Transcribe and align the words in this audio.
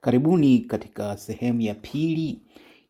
Karibuni 0.00 0.58
katika 0.58 1.16
sehemu 1.16 1.60
ya 1.60 1.74
pili 1.74 2.40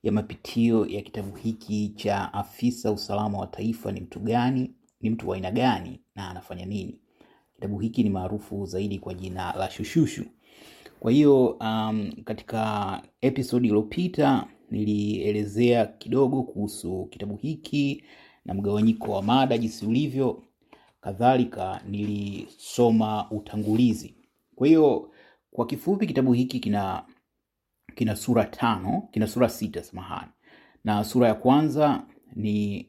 ya 0.02 0.12
mapitio 0.12 0.86
ya 0.86 1.02
kitabu 1.02 1.36
hiki 1.36 1.88
cha 1.88 2.32
Afisa 2.34 2.92
Usalama 2.92 3.38
wa 3.38 3.46
Taifa 3.46 3.92
ni 3.92 4.00
mtu 4.00 4.20
gani, 4.20 4.70
ni 5.00 5.10
mtu 5.10 5.28
wa 5.28 5.36
aina 5.36 5.50
gani 5.50 6.00
na 6.14 6.30
anafanya 6.30 6.64
nini. 6.66 7.00
Kitabu 7.54 7.78
hiki 7.78 8.02
ni 8.02 8.10
maarufu 8.10 8.66
zaidi 8.66 8.98
kwa 8.98 9.14
jina 9.14 9.52
la 9.52 9.70
Shushushu. 9.70 10.24
Kwa 11.00 11.12
hiyo 11.12 11.46
um, 11.46 12.12
katika 12.24 13.02
episodi 13.20 13.68
iliyopita 13.68 14.46
nilielezea 14.70 15.86
kidogo 15.86 16.42
kuhusu 16.42 17.06
kitabu 17.10 17.36
hiki 17.36 18.04
na 18.44 18.54
mgawanyiko 18.54 19.12
wa 19.12 19.22
mada 19.22 19.58
jinsi 19.58 19.86
ulivyo. 19.86 20.42
Kadhalika 21.00 21.80
nilisoma 21.88 23.30
utangulizi. 23.30 24.14
Kwa 24.56 24.66
hiyo 24.66 25.10
kwa 25.50 25.66
kifupi, 25.66 26.06
kitabu 26.06 26.32
hiki 26.32 26.60
kina 26.60 27.04
kina 27.94 28.16
sura 28.16 28.44
tano, 28.44 29.08
kina 29.12 29.26
sura 29.26 29.48
sita, 29.48 29.82
samahani. 29.82 30.30
Na 30.84 31.04
sura 31.04 31.28
ya 31.28 31.34
kwanza 31.34 32.02
ni 32.36 32.86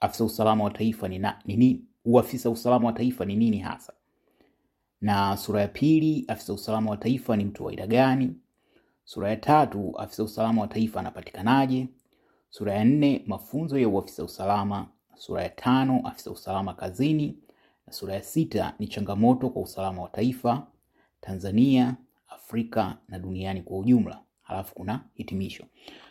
afisa 0.00 0.24
usalama 0.24 0.64
wa 0.64 0.70
taifa 0.70 1.08
ni 1.08 1.20
nini, 1.44 1.84
uafisa 2.04 2.50
usalama 2.50 2.86
wa 2.86 2.92
taifa 2.92 3.24
ni 3.24 3.36
nini 3.36 3.58
hasa, 3.58 3.92
na 5.00 5.36
sura 5.36 5.60
ya 5.60 5.68
pili, 5.68 6.24
afisa 6.28 6.52
usalama 6.52 6.90
wa 6.90 6.96
taifa 6.96 7.36
ni 7.36 7.44
mtu 7.44 7.64
wa 7.64 7.70
aina 7.70 7.86
gani. 7.86 8.34
Sura 9.04 9.30
ya 9.30 9.36
tatu, 9.36 9.98
afisa 9.98 10.22
usalama 10.24 10.62
wa 10.62 10.68
taifa 10.68 11.00
anapatikanaje. 11.00 11.88
Sura 12.50 12.74
ya 12.74 12.84
nne, 12.84 13.22
mafunzo 13.26 13.78
ya 13.78 13.88
uafisa 13.88 14.24
usalama. 14.24 14.86
Sura 15.16 15.42
ya 15.42 15.48
tano, 15.48 16.00
afisa 16.04 16.30
usalama 16.30 16.74
kazini, 16.74 17.38
na 17.86 17.92
sura 17.92 18.14
ya 18.14 18.22
sita 18.22 18.74
ni 18.78 18.88
changamoto 18.88 19.50
kwa 19.50 19.62
usalama 19.62 20.02
wa 20.02 20.08
taifa 20.08 20.66
Tanzania, 21.22 21.96
Afrika 22.28 22.96
na 23.08 23.18
duniani 23.18 23.62
kwa 23.62 23.78
ujumla. 23.78 24.20
Halafu 24.42 24.74
kuna 24.74 25.00
hitimisho. 25.14 25.64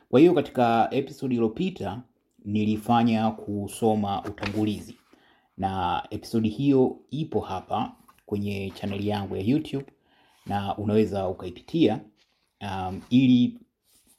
Kwa 0.09 0.19
hiyo 0.19 0.33
katika 0.33 0.87
episodi 0.91 1.35
iliyopita 1.35 2.01
nilifanya 2.45 3.31
kusoma 3.31 4.23
utangulizi, 4.23 4.95
na 5.57 6.03
episodi 6.09 6.49
hiyo 6.49 6.97
ipo 7.09 7.39
hapa 7.39 7.91
kwenye 8.25 8.71
chaneli 8.75 9.07
yangu 9.07 9.35
ya 9.35 9.41
YouTube 9.41 9.85
na 10.45 10.77
unaweza 10.77 11.27
ukaipitia 11.27 11.99
um, 12.61 13.01
ili 13.09 13.59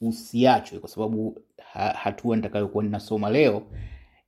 usiachwe, 0.01 0.79
kwa 0.79 0.89
sababu 0.89 1.39
hatua 1.73 2.35
nitakayokuwa 2.35 2.83
ninasoma 2.83 3.29
leo 3.29 3.63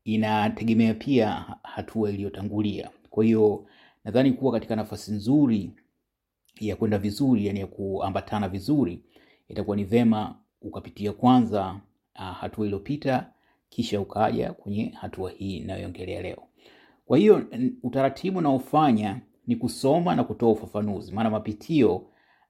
inategemea 0.03 0.93
pia 0.93 1.45
hatua 1.63 2.09
iliyotangulia. 2.09 2.89
Kwa 3.09 3.23
hiyo 3.25 3.65
nadhani 4.03 4.31
kuwa 4.33 4.51
katika 4.51 4.75
nafasi 4.75 5.11
nzuri 5.11 5.71
ya 6.59 6.75
kwenda 6.75 6.97
vizuri, 6.97 7.47
yani 7.47 7.59
ya 7.59 7.67
kuambatana 7.67 8.49
vizuri, 8.49 9.01
itakuwa 9.49 9.75
ni 9.77 9.83
vema 9.83 10.35
ukapitia 10.61 11.13
kwanza 11.13 11.79
uh, 12.15 12.21
hatua 12.37 12.65
iliyopita 12.65 13.29
kisha 13.69 14.01
ukaja 14.01 14.53
kwenye 14.53 14.85
hatua 15.01 15.31
hii 15.31 15.57
inayoongelea 15.57 16.21
leo. 16.21 16.43
Kwa 17.05 17.17
hiyo 17.17 17.43
utaratibu 17.83 18.37
unaofanya 18.39 19.21
ni 19.47 19.55
kusoma 19.55 20.15
na 20.15 20.23
kutoa 20.23 20.51
ufafanuzi, 20.51 21.11
maana 21.11 21.29
mapitio 21.29 21.95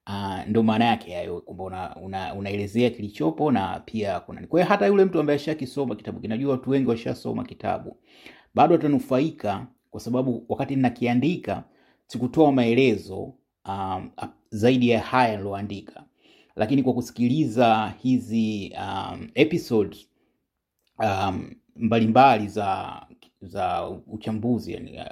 uh, 0.07 0.47
ndo 0.47 0.63
maana 0.63 0.85
yake 0.85 1.13
hayo, 1.15 1.41
kwamba 1.41 1.63
una, 1.63 2.33
una, 2.35 2.49
kilichopo 2.89 3.51
na 3.51 3.79
pia 3.85 4.19
kuna. 4.19 4.47
Kwa 4.47 4.59
hiyo 4.59 4.69
hata 4.69 4.87
yule 4.87 5.05
mtu 5.05 5.19
ambaye 5.19 5.35
ashakisoma 5.39 5.95
kitabu, 5.95 6.19
kinajua 6.19 6.51
watu 6.51 6.69
wengi 6.69 6.89
washasoma 6.89 7.43
kitabu, 7.43 7.97
bado 8.55 8.75
atanufaika, 8.75 9.67
kwa 9.91 9.99
sababu 9.99 10.45
wakati 10.49 10.75
ninakiandika 10.75 11.63
sikutoa 12.07 12.51
maelezo 12.51 13.33
um, 13.67 14.09
zaidi 14.49 14.89
ya 14.89 14.99
haya 15.01 15.37
niloandika, 15.37 16.03
lakini 16.55 16.83
kwa 16.83 16.93
kusikiliza 16.93 17.93
hizi 18.03 18.73
um, 18.79 19.29
episodes 19.35 20.07
um, 20.99 21.51
mbalimbali 21.75 22.47
za 22.47 23.01
za 23.41 23.89
uchambuzi 23.89 24.73
yani, 24.73 24.97
uh, 24.97 25.05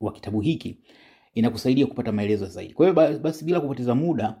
wa 0.00 0.12
kitabu 0.12 0.40
hiki 0.40 0.78
inakusaidia 1.34 1.86
kupata 1.86 2.12
maelezo 2.12 2.46
zaidi. 2.46 2.74
Kwa 2.74 2.86
hiyo 2.90 3.18
basi 3.18 3.44
bila 3.44 3.60
kupoteza 3.60 3.94
muda 3.94 4.36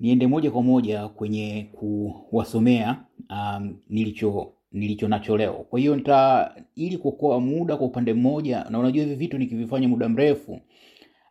niende 0.00 0.26
moja 0.26 0.50
kwa 0.50 0.62
moja 0.62 1.08
kwenye 1.08 1.68
kuwasomea 1.72 3.04
um, 3.30 3.76
nilicho 3.88 4.52
nilicho 4.72 5.08
nacho 5.08 5.36
leo. 5.36 5.52
Kwa 5.52 5.78
hiyo 5.80 5.96
nita 5.96 6.54
ili 6.74 6.98
kuokoa 6.98 7.40
muda 7.40 7.76
kwa 7.76 7.86
upande 7.86 8.14
mmoja, 8.14 8.64
na 8.70 8.78
unajua 8.78 9.04
hivi 9.04 9.14
vitu 9.16 9.38
nikivifanya 9.38 9.88
muda 9.88 10.08
mrefu 10.08 10.60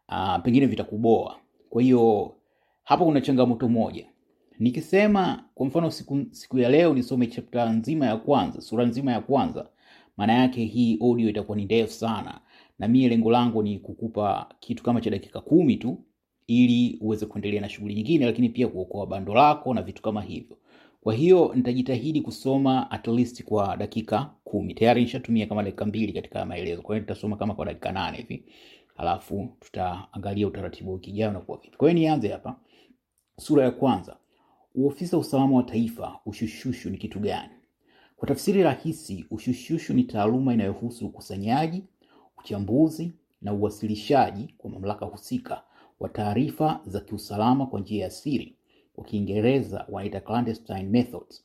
uh, 0.09 0.41
pengine 0.43 0.65
vitakuboa. 0.65 1.35
Kwa 1.69 1.81
hiyo 1.81 2.33
hapo 2.83 3.05
kuna 3.05 3.21
changamoto 3.21 3.69
moja. 3.69 4.05
Nikisema 4.59 5.43
kwa 5.55 5.65
mfano 5.65 5.91
siku, 5.91 6.25
siku 6.31 6.59
ya 6.59 6.69
leo 6.69 6.93
nisome 6.93 7.27
chapter 7.27 7.69
nzima 7.69 8.05
ya 8.05 8.17
kwanza, 8.17 8.61
sura 8.61 8.85
nzima 8.85 9.11
ya 9.11 9.21
kwanza, 9.21 9.69
maana 10.17 10.33
yake 10.33 10.65
hii 10.65 10.97
audio 11.01 11.29
itakuwa 11.29 11.57
ni 11.57 11.65
ndefu 11.65 11.93
sana, 11.93 12.41
na 12.79 12.87
mie 12.87 13.09
lengo 13.09 13.31
langu 13.31 13.63
ni 13.63 13.79
kukupa 13.79 14.49
kitu 14.59 14.83
kama 14.83 15.01
cha 15.01 15.09
dakika 15.09 15.41
kumi 15.41 15.75
tu 15.77 15.97
ili 16.47 16.97
uweze 17.01 17.25
kuendelea 17.25 17.61
na 17.61 17.69
shughuli 17.69 17.95
nyingine, 17.95 18.25
lakini 18.25 18.49
pia 18.49 18.67
kuokoa 18.67 19.05
bando 19.07 19.33
lako 19.33 19.73
na 19.73 19.81
vitu 19.81 20.01
kama 20.01 20.21
hivyo. 20.21 20.57
Kwa 21.01 21.13
hiyo 21.13 21.51
nitajitahidi 21.55 22.21
kusoma 22.21 22.91
at 22.91 23.07
least 23.07 23.43
kwa 23.43 23.77
dakika 23.77 24.29
kumi. 24.43 24.73
Tayari 24.73 25.01
nishatumia 25.01 25.45
kama 25.47 25.63
dakika 25.63 25.85
mbili 25.85 26.13
katika 26.13 26.45
maelezo, 26.45 26.81
kwa 26.81 26.95
hiyo 26.95 27.01
nitasoma 27.01 27.35
kama 27.37 27.53
kwa 27.53 27.65
dakika 27.65 27.91
nane 27.91 28.17
hivi, 28.17 28.43
alafu 28.97 29.49
tutaangalia 29.59 30.47
utaratibu 30.47 30.93
wiki 30.93 31.09
ijayo 31.09 31.31
vipi. 31.61 31.77
Kwa 31.77 31.93
nianze 31.93 32.27
hapa. 32.27 32.55
Sura 33.39 33.63
ya 33.63 33.71
kwanza, 33.71 34.17
uofisa 34.75 35.17
usalama 35.17 35.55
wa 35.57 35.63
taifa, 35.63 36.19
ushushushu 36.25 36.89
ni 36.89 36.97
kitu 36.97 37.19
gani? 37.19 37.49
Kwa 38.17 38.27
tafsiri 38.27 38.63
rahisi, 38.63 39.25
ushushushu 39.31 39.93
ni 39.93 40.03
taaluma 40.03 40.53
inayohusu 40.53 41.05
ukusanyaji, 41.07 41.83
uchambuzi 42.39 43.11
na 43.41 43.53
uwasilishaji 43.53 44.53
kwa 44.57 44.69
mamlaka 44.69 45.05
husika 45.05 45.63
wa 45.99 46.09
taarifa 46.09 46.81
za 46.85 46.99
kiusalama 46.99 47.65
kwa 47.65 47.79
njia 47.79 48.03
ya 48.03 48.09
siri. 48.11 48.55
Kwa 48.95 49.03
Kiingereza 49.05 49.85
wanaita 49.89 50.19
clandestine 50.21 50.83
methods. 50.83 51.43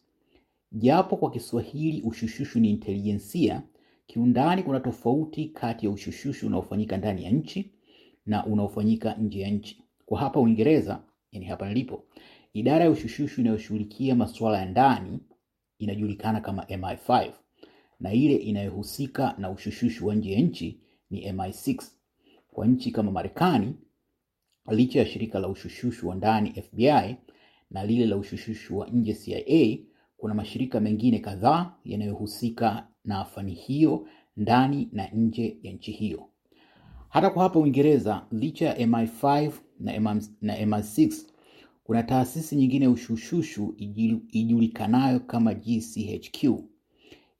Japo 0.73 1.17
kwa 1.17 1.31
Kiswahili 1.31 2.03
ushushushu 2.03 2.61
ni 2.61 2.71
intelijensia, 2.71 3.63
kiundani 4.13 4.63
kuna 4.63 4.81
tofauti 4.81 5.45
kati 5.49 5.87
ya 5.87 5.93
ushushushu 5.93 6.47
unaofanyika 6.47 6.97
ndani 6.97 7.25
ya 7.25 7.31
nchi 7.31 7.71
na 8.27 8.47
unaofanyika 8.47 9.15
nje 9.15 9.41
ya 9.41 9.51
nchi. 9.51 9.83
Kwa 10.07 10.21
hapa 10.21 10.41
Uingereza, 10.41 11.03
yani 11.33 11.47
hapa 11.47 11.69
nilipo, 11.69 12.05
idara 12.53 12.85
ya 12.85 12.91
ushushushu 12.91 13.41
inayoshughulikia 13.41 14.15
masuala 14.15 14.59
ya 14.59 14.65
ndani 14.67 15.19
inajulikana 15.79 16.41
kama 16.41 16.63
MI5 16.63 17.33
na 18.01 18.13
ile 18.13 18.35
inayohusika 18.37 19.35
na 19.39 19.51
ushushushu 19.51 20.07
wa 20.07 20.15
nje 20.15 20.33
ya 20.33 20.41
nchi 20.41 20.81
ni 21.11 21.33
MI6. 21.33 21.83
Kwa 22.51 22.67
nchi 22.67 22.91
kama 22.91 23.11
Marekani, 23.11 23.75
licha 24.71 24.99
ya 24.99 25.07
shirika 25.07 25.39
la 25.39 25.49
ushushushu 25.49 26.09
wa 26.09 26.15
ndani 26.15 26.63
FBI 26.63 27.17
na 27.71 27.85
lile 27.87 28.07
la 28.07 28.17
ushushushu 28.17 28.79
wa 28.79 28.87
nje 28.89 29.15
CIA, 29.15 29.79
kuna 30.17 30.35
mashirika 30.35 30.81
mengine 30.81 31.19
kadhaa 31.19 31.75
yanayohusika 31.85 32.87
na 33.05 33.25
fani 33.25 33.55
hiyo 33.55 34.07
ndani 34.37 34.89
na 34.93 35.09
nje 35.09 35.57
ya 35.63 35.73
nchi 35.73 35.93
hiyo. 35.93 36.29
Hata 37.09 37.31
kwa 37.31 37.43
hapa 37.43 37.59
Uingereza, 37.59 38.27
licha 38.33 38.67
ya 38.67 38.87
MI5 38.87 39.53
na 39.81 40.01
MI, 40.01 40.23
na 40.41 40.57
MI6 40.65 41.15
kuna 41.85 42.03
taasisi 42.03 42.57
nyingine 42.57 42.85
ya 42.85 42.91
ushushushu 42.91 43.75
ijulikanayo 44.33 45.21
kama 45.21 45.55
GCHQ 45.55 46.59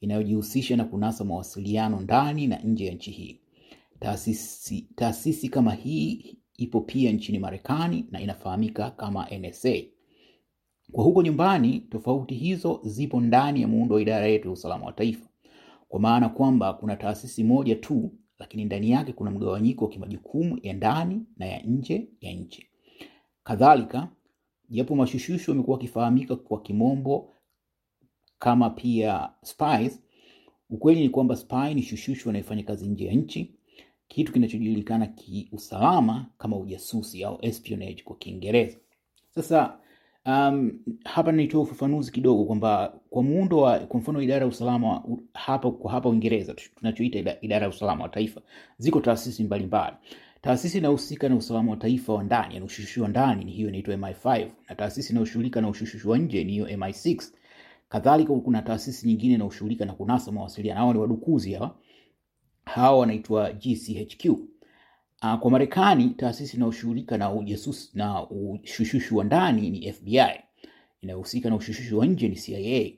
inayojihusisha 0.01 0.77
na 0.77 0.85
kunasa 0.85 1.25
mawasiliano 1.25 2.01
ndani 2.01 2.47
na 2.47 2.59
nje 2.59 2.87
ya 2.87 2.95
nchi 2.95 3.11
hii. 3.11 3.41
Taasisi, 4.01 4.89
taasisi 4.97 5.49
kama 5.49 5.75
hii 5.75 6.37
ipo 6.57 6.81
pia 6.81 7.13
nchini 7.13 7.39
Marekani 7.39 8.07
na 8.11 8.21
inafahamika 8.21 8.91
kama 8.91 9.27
NSA. 9.39 9.75
Kwa 10.93 11.05
huko 11.05 11.23
nyumbani, 11.23 11.81
tofauti 11.81 12.35
hizo 12.35 12.81
zipo 12.85 13.21
ndani 13.21 13.63
ya 13.63 13.69
muundo 13.69 13.95
wa 13.95 14.03
idara 14.03 14.27
yetu 14.27 14.49
ya 14.49 14.53
usalama 14.55 14.87
wa 14.87 14.93
taifa, 14.93 15.29
kwa 15.93 16.01
maana 16.01 16.29
kwamba 16.29 16.73
kuna 16.73 16.97
taasisi 16.97 17.45
moja 17.45 17.75
tu, 17.77 18.13
lakini 18.39 18.65
ndani 18.65 18.91
yake 18.91 19.13
kuna 19.13 19.31
mgawanyiko 19.31 19.85
wa 19.85 19.91
kimajukumu 19.91 20.59
ya 20.63 20.73
ndani 20.73 21.27
na 21.37 21.47
ya 21.47 21.63
nje 21.63 22.09
ya 22.21 22.33
nchi. 22.33 22.67
Kadhalika, 23.45 24.09
japo 24.69 24.97
mashushushu 24.97 25.51
wamekuwa 25.51 25.77
wakifahamika 25.77 26.37
kwa 26.37 26.63
kimombo 26.63 27.33
kama 28.39 28.71
pia 28.71 29.31
spies, 29.43 30.03
ukweli 30.71 31.01
ni 31.01 31.09
kwamba 31.09 31.37
spy 31.37 31.75
ni 31.75 31.83
shushushu 31.83 32.29
anayefanya 32.31 32.63
kazi 32.63 32.87
nje 32.87 33.05
ya 33.07 33.13
nchi, 33.13 33.55
kitu 34.09 34.33
kinachojulikana 34.33 35.07
kiusalama 35.07 36.27
kama 36.39 36.57
ujasusi 36.57 37.25
au 37.25 37.39
espionage 37.43 38.03
kwa 38.05 38.17
Kiingereza. 38.17 38.77
Sasa 39.35 39.79
um, 40.27 40.73
hapa 41.05 41.33
nitoa 41.33 41.63
ufafanuzi 41.63 42.13
kidogo 42.13 42.45
kwamba 42.45 42.95
kwa 43.11 43.23
muundo 43.23 43.59
wa 43.59 43.79
kwa 43.79 44.01
mfano 44.01 44.23
idara 44.23 44.41
ya 44.41 44.47
usalama 44.47 45.03
hapa 45.35 45.71
kwa 45.71 45.91
hapa 45.93 46.09
Uingereza 46.09 46.55
tunachoita 46.55 47.37
idara 47.41 47.63
ya 47.63 47.69
usalama 47.69 48.03
wa 48.03 48.09
taifa, 48.09 48.41
ziko 48.79 49.01
taasisi 49.01 49.45
mbalimbali. 49.45 49.97
Taasisi 50.43 50.79
inayohusika 50.79 51.29
na 51.29 51.37
usalama 51.37 51.71
wa 51.71 51.77
taifa 51.77 52.13
wa 52.15 52.23
ndani, 52.25 52.55
yani 52.55 52.67
ushushushi 52.67 53.01
wa 53.01 53.09
ndani, 53.09 53.45
ni 53.45 53.53
hiyo 53.53 53.69
inaitwa 53.69 53.95
MI5, 53.97 54.49
na 54.69 54.75
taasisi 54.75 55.13
inayoshughulika 55.13 55.61
na 55.61 55.69
ushushushi 55.69 56.09
wa 56.09 56.19
nje 56.19 56.45
ni 56.45 56.53
hiyo 56.53 56.67
MI6. 56.67 57.23
Kadhalika 57.89 58.35
kuna 58.35 58.63
taasisi 58.63 59.07
nyingine 59.07 59.35
inayoshughulika 59.35 59.85
na 59.85 59.93
kunasa 59.93 60.33
mawasiliano, 60.33 60.81
hawa 60.81 60.93
ni 60.95 60.99
wadukuzi 61.01 61.53
hawa, 61.53 61.77
hawa 62.65 62.99
wanaitwa 62.99 63.53
GCHQ. 63.53 64.39
Uh, 65.23 65.35
kwa 65.39 65.51
Marekani 65.51 66.09
taasisi 66.11 66.57
inayoshughulika 66.57 67.19
na 67.19 67.33
ujasusi 67.33 67.91
na 67.95 68.29
ushushushu 68.31 69.17
wa 69.17 69.25
ndani 69.25 69.71
ni 69.71 69.93
FBI, 69.93 70.41
inayohusika 71.01 71.51
na 71.51 71.57
ushushushu 71.57 71.99
wa 71.99 72.07
nje 72.07 72.29
ni 72.29 72.37
CIA 72.37 72.91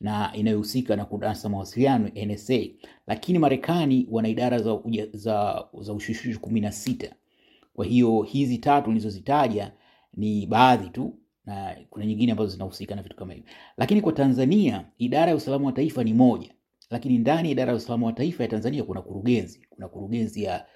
na 0.00 0.30
inayohusika 0.34 0.96
na 0.96 1.04
kunasa 1.04 1.48
mawasiliano 1.48 2.10
NSA. 2.26 2.58
Lakini 3.06 3.38
Marekani 3.38 4.06
wana 4.10 4.28
idara 4.28 4.58
za, 4.58 4.78
za, 5.12 5.64
za 5.80 5.92
ushushushu 5.92 6.40
kumi 6.40 6.60
na 6.60 6.72
sita. 6.72 7.14
Kwa 7.74 7.84
hiyo 7.86 8.22
hizi 8.22 8.58
tatu 8.58 8.88
nilizozitaja 8.88 9.72
ni 10.14 10.46
baadhi 10.46 10.88
tu, 10.88 11.14
na 11.46 11.76
kuna 11.90 12.06
nyingine 12.06 12.32
ambazo 12.32 12.50
zinahusika 12.50 12.94
na 12.94 13.02
vitu 13.02 13.16
kama 13.16 13.32
hivyo. 13.32 13.50
Lakini 13.76 14.00
kwa 14.00 14.12
Tanzania 14.12 14.84
idara 14.98 15.30
ya 15.30 15.36
usalama 15.36 15.66
wa 15.66 15.72
taifa 15.72 16.04
ni 16.04 16.14
moja, 16.14 16.54
lakini 16.90 17.18
ndani 17.18 17.48
ya 17.48 17.52
idara 17.52 17.70
ya 17.72 17.76
usalama 17.76 18.06
wa 18.06 18.12
taifa 18.12 18.42
ya 18.42 18.48
Tanzania 18.48 18.84
kuna 18.84 19.02
kurugenzi, 19.02 19.66
kuna 19.70 19.88
kurugenzi 19.88 20.42
ya, 20.42 20.66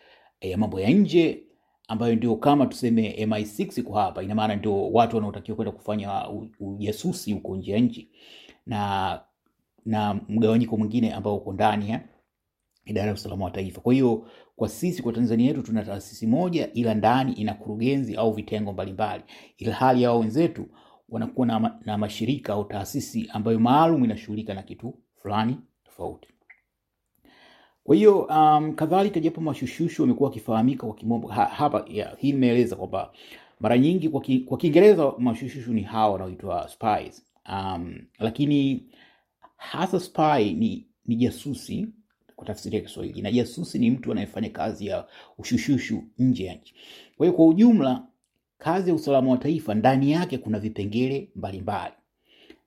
ya 0.41 0.59
mambo 0.59 0.81
ya 0.81 0.91
nje 0.91 1.43
ambayo 1.89 2.15
ndio 2.17 2.37
kama 2.37 2.67
tuseme 2.67 3.17
MI6 3.27 3.83
kwa 3.83 4.03
hapa, 4.03 4.23
ina 4.23 4.35
maana 4.35 4.57
ndio 4.57 4.91
watu 4.93 5.17
wanaotakiwa 5.17 5.57
kwenda 5.57 5.73
kufanya 5.73 6.29
ujasusi 6.61 7.33
huko 7.33 7.57
nje 7.57 7.73
ya 7.73 7.79
nchi 7.79 8.09
na 8.67 9.21
na 9.85 10.21
mgawanyiko 10.29 10.77
mwingine 10.77 11.13
ambao 11.13 11.37
uko 11.37 11.53
ndani 11.53 11.91
ya 11.91 12.01
idara 12.85 13.07
ya 13.09 13.15
usalama 13.15 13.45
wa 13.45 13.51
taifa. 13.51 13.81
Kwa 13.81 13.93
hiyo 13.95 14.27
kwa 14.57 14.69
sisi 14.69 15.03
kwa 15.03 15.13
Tanzania 15.13 15.47
yetu 15.47 15.63
tuna 15.63 15.85
taasisi 15.85 16.27
moja, 16.27 16.73
ila 16.73 16.95
ndani 16.95 17.33
ina 17.33 17.55
kurugenzi 17.55 18.17
au 18.17 18.33
vitengo 18.33 18.73
mbalimbali, 18.73 19.23
ila 19.59 19.75
hali 19.75 20.03
yao 20.03 20.19
wenzetu 20.19 20.67
wanakuwa 21.09 21.47
na, 21.47 21.79
na 21.85 21.99
mashirika 21.99 22.53
au 22.53 22.65
taasisi 22.65 23.31
ambayo 23.33 23.59
maalum 23.59 24.05
inashughulika 24.05 24.55
na 24.55 24.63
kitu 24.63 24.95
fulani 25.15 25.57
tofauti. 25.85 26.29
Kwa 27.87 27.97
hiyo 27.97 28.21
um, 28.21 28.73
kadhalika, 28.75 29.21
japo 29.21 29.41
mashushushu 29.41 30.03
wamekuwa 30.03 30.29
wakifahamika 30.29 30.87
kwa 30.87 30.95
kimombo 30.97 31.29
ha, 31.29 31.45
hapa 31.45 31.85
yeah, 31.89 32.17
hii 32.19 32.33
nimeeleza 32.33 32.77
kwamba 32.77 33.13
mara 33.61 33.79
nyingi 33.79 34.09
kwa, 34.09 34.21
ki, 34.21 34.39
kwa 34.41 34.59
Kiingereza 34.59 35.13
mashushushu 35.19 35.73
ni 35.73 35.83
hawa 35.83 36.13
wanaoitwa 36.13 36.69
spies 36.69 37.23
um, 37.53 37.95
lakini 38.19 38.83
hasa 39.57 40.01
spy 40.01 40.53
ni, 40.55 40.87
ni 41.07 41.17
jasusi 41.17 41.89
kwa 42.37 42.47
tafsiri 42.47 42.77
ya 42.77 42.83
Kiswahili, 42.83 43.23
na 43.23 43.33
jasusi 43.33 43.79
ni 43.79 43.91
mtu 43.91 44.13
anayefanya 44.13 44.49
kazi 44.51 44.87
ya 44.87 45.07
ushushushu 45.39 46.03
nje 46.19 46.45
ya 46.45 46.55
nchi. 46.55 46.75
Kwa 47.17 47.27
hiyo 47.27 47.37
kwa 47.37 47.47
ujumla, 47.47 48.07
kazi 48.59 48.89
ya 48.91 48.95
usalama 48.97 49.31
wa 49.31 49.39
taifa 49.39 49.75
ndani 49.75 50.13
yake 50.13 50.39
kuna 50.39 50.59
vipengele 50.59 51.29
mbalimbali 51.37 51.95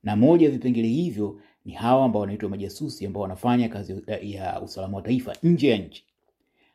na 0.04 0.16
moja 0.16 0.46
ya 0.46 0.52
vipengele 0.52 0.88
hivyo 0.88 1.42
ni 1.66 1.74
hawa 1.74 2.06
ambao 2.06 2.22
wanaitwa 2.22 2.50
majasusi 2.50 3.06
ambao 3.06 3.22
wanafanya 3.24 3.70
kazi 3.70 4.02
ya 4.22 4.62
usalama 4.62 4.98
wa 4.98 5.04
taifa 5.04 5.36
nje 5.44 5.70
ya 5.70 5.78
nchi, 5.78 6.04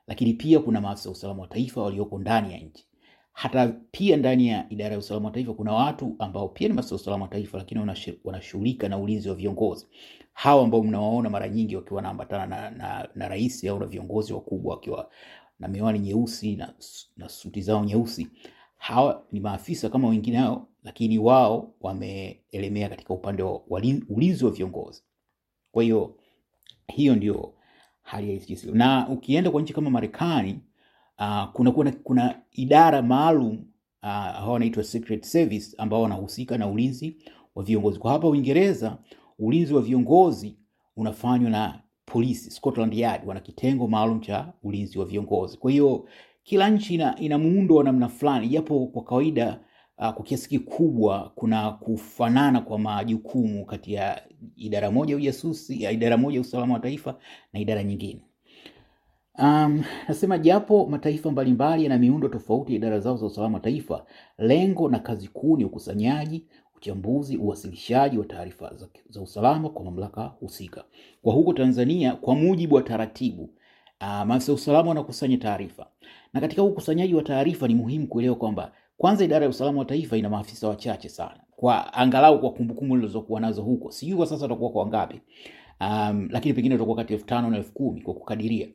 lakini 0.07 0.33
pia 0.33 0.59
kuna 0.61 0.81
maafisa 0.81 1.09
wa 1.09 1.13
usalama 1.13 1.43
wa 1.43 1.49
taifa 1.49 1.83
walioko 1.83 2.19
ndani 2.19 2.53
ya 2.53 2.59
nchi. 2.59 2.85
Hata 3.33 3.69
pia 3.91 4.17
ndani 4.17 4.49
ya 4.49 4.67
idara 4.71 4.93
ya 4.93 4.99
usalama 4.99 5.27
wa 5.29 5.35
taifa 5.35 5.55
kuna 5.55 5.73
watu 5.73 6.17
ambao 6.19 6.49
pia 6.49 6.69
ni 6.69 6.75
maafisa 6.75 6.95
usalama 6.95 7.23
wa 7.25 7.31
taifa, 7.31 7.59
lakini 7.59 7.81
wanashughulika 8.25 8.89
na 8.89 8.99
ulinzi 8.99 9.29
wa 9.29 9.35
viongozi. 9.35 9.87
Hawa 10.33 10.65
ambao 10.65 10.83
mnawaona 10.83 11.31
mara 11.31 11.49
nyingi 11.49 11.77
wakiwa 11.77 11.97
wanaambatana 11.97 12.47
na, 12.47 12.71
na, 12.71 13.09
na 13.15 13.29
rais 13.29 13.65
au 13.65 13.79
na 13.81 13.87
viongozi 13.87 14.33
wakubwa 14.33 14.75
wakiwa 14.75 15.11
na 15.59 15.69
miwani 15.69 15.99
nyeusi 15.99 16.57
na, 16.57 16.75
na 17.17 17.29
suti 17.29 17.61
zao 17.63 17.85
nyeusi 17.85 18.29
hawa 18.77 19.25
ni 19.33 19.41
maafisa 19.41 19.89
kama 19.89 20.09
wengine 20.09 20.37
hao, 20.37 20.69
lakini 20.85 21.19
wao 21.19 21.75
wameelemea 21.81 22.89
katika 22.89 23.15
upande 23.15 23.43
wa 23.43 23.61
ulinzi 24.09 24.45
wa 24.45 24.51
viongozi. 24.51 25.03
Kwa 25.73 25.83
hiyo 25.83 26.17
hiyo 26.89 27.15
ndio 27.17 27.55
hali 28.03 28.35
ya 28.51 28.73
na 28.73 29.09
ukienda 29.09 29.51
kwa 29.51 29.63
nchi 29.63 29.73
kama 29.73 29.91
Marekani 29.91 30.59
uh, 31.19 31.45
kuna, 31.53 31.71
kuna, 31.73 31.93
kuna 31.93 32.41
idara 32.53 33.03
maalum 33.03 33.65
uh, 34.03 34.49
wanaitwa 34.53 34.85
Secret 34.85 35.25
Service 35.25 35.75
ambao 35.79 36.03
wanahusika 36.03 36.59
na 36.59 36.67
ulinzi 36.69 37.17
wa 37.55 37.63
viongozi. 37.65 37.99
Kwa 37.99 38.13
hapa 38.13 38.29
Uingereza 38.29 38.99
ulinzi 39.39 39.75
wa 39.75 39.83
viongozi 39.83 40.57
unafanywa 40.97 41.51
na 41.51 41.81
polisi, 42.07 42.51
Scotland 42.51 42.95
Yard 42.95 43.23
wana 43.29 43.41
kitengo 43.41 43.89
maalum 43.89 44.21
cha 44.21 44.53
ulinzi 44.63 44.99
wa 44.99 45.05
viongozi. 45.05 45.57
Kwa 45.59 45.71
hiyo 45.71 46.09
kila 46.43 46.69
nchi 46.71 46.95
ina, 46.95 47.19
ina 47.21 47.39
muundo 47.39 47.75
wa 47.75 47.85
namna 47.85 48.09
fulani, 48.09 48.49
japo 48.49 48.87
kwa 48.87 49.05
kawaida 49.05 49.61
kwa 49.97 50.13
kiasi 50.25 50.49
kikubwa 50.49 51.33
kuna 51.35 51.71
kufanana 51.71 52.61
kwa 52.61 52.79
majukumu 52.79 53.65
kati 53.67 53.93
ya 53.93 54.23
idara 54.57 54.91
moja 54.91 55.17
ujasusi, 55.17 55.83
ya 55.83 55.91
idara 55.91 56.17
moja 56.17 56.41
usalama 56.41 56.75
wa 56.75 56.81
taifa 56.81 57.15
na 57.53 57.61
idara 57.61 57.83
nyingine. 57.85 58.21
Um, 59.39 59.85
nasema 60.09 60.39
japo 60.39 60.87
mataifa 60.87 61.31
mbalimbali 61.31 61.83
yana 61.83 61.99
miundo 61.99 62.29
tofauti 62.29 62.73
ya 62.73 62.77
idara 62.77 63.01
zao 63.01 63.17
za 63.17 63.27
usalama 63.27 63.55
wa 63.55 63.61
taifa, 63.61 64.05
lengo 64.39 64.89
na 64.89 64.99
kazi 64.99 65.29
kuu 65.29 65.57
ni 65.57 65.65
ukusanyaji, 65.65 66.45
uchambuzi, 66.77 67.37
uwasilishaji 67.37 68.19
wa 68.19 68.25
taarifa 68.25 68.75
za, 68.75 68.89
za 69.09 69.21
usalama 69.23 69.69
kwa 69.69 69.85
mamlaka 69.85 70.23
husika. 70.25 70.85
Kwa 71.23 71.35
huko 71.35 71.53
Tanzania, 71.53 72.13
kwa 72.15 72.35
mujibu 72.35 72.75
wa 72.75 72.83
taratibu, 72.83 73.43
uh, 74.01 74.23
maafisa 74.25 74.53
usalama 74.53 74.89
wanakusanya 74.89 75.37
taarifa, 75.37 75.87
na 76.33 76.41
katika 76.41 76.63
ukusanyaji 76.63 77.15
wa 77.15 77.23
taarifa 77.23 77.69
ni 77.69 77.75
muhimu 77.75 78.07
kuelewa 78.07 78.37
kwamba 78.37 78.73
kwanza, 78.97 79.25
idara 79.25 79.45
ya 79.45 79.51
usalama 79.51 79.79
wa 79.79 79.85
taifa 79.85 80.17
ina 80.17 80.31
maafisa 80.31 80.69
wachache 80.69 81.09
sana, 81.09 81.41
kwa 81.57 81.95
angalau 81.95 82.41
kwa 82.41 82.53
kumbukumbu 82.53 82.97
nilizokuwa 82.97 83.41
nazo 83.41 83.63
huko, 83.63 83.91
sijui 83.91 84.17
kwa 84.17 84.27
sasa 84.27 84.47
utakuwa 84.47 84.71
kwa 84.71 84.83
wangapi, 84.83 85.21
um, 85.81 86.29
lakini 86.31 86.55
pengine 86.55 86.75
utakuwa 86.75 86.97
kati 86.97 87.13
ya 87.13 87.17
elfu 87.17 87.27
tano 87.29 87.51
na 87.51 87.57
elfu 87.57 87.73
kumi 87.73 88.01
kwa 88.03 88.15
kukadiria 88.15 88.69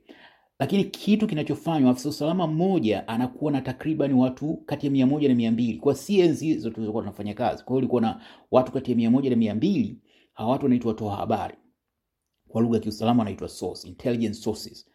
lakini 0.60 0.84
kitu 0.84 1.28
kinachofanywa 1.28 1.92
afisa 1.92 2.10
usalama 2.10 2.48
mmoja 2.48 3.08
anakuwa 3.08 3.52
na 3.52 3.62
takriban 3.62 4.14
watu 4.14 4.58
kati 4.66 4.86
ya 4.86 4.92
mia 4.92 5.08
moja 5.08 5.30
na 5.30 5.36
mia 5.36 5.52
mbili 5.52 5.78
kwa 5.78 5.94
CNZ 5.94 6.40
hizo 6.40 6.70
tulizokuwa 6.70 7.04
tunafanya 7.04 7.34
kazi. 7.34 7.64
Kwa 7.64 7.68
hiyo 7.74 7.78
ulikuwa 7.78 8.02
na 8.02 8.22
watu 8.52 8.72
kati 8.72 8.92
ya 8.92 8.98
mia 8.98 9.12
moja 9.12 9.30
na 9.30 9.36
mia 9.36 9.56
mbili 9.56 10.00
Hawa 10.40 10.52
watu 10.52 10.66
wanaitwa 10.66 10.92
watoa 10.92 11.16
habari, 11.16 11.56
kwa 12.48 12.62
lugha 12.62 12.78
ya 12.78 12.82
kiusalama 12.84 13.20
wanaitwa 13.20 13.48
source, 13.50 13.88
intelligence 13.88 14.40
sources. 14.42 14.90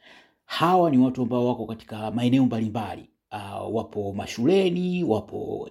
Hawa 0.44 0.90
ni 0.90 0.98
watu 0.98 1.22
ambao 1.22 1.46
wako 1.46 1.66
katika 1.66 2.10
maeneo 2.10 2.44
mbalimbali. 2.46 3.10
Uh, 3.34 3.74
wapo 3.74 4.12
mashuleni, 4.12 5.04
wapo 5.04 5.68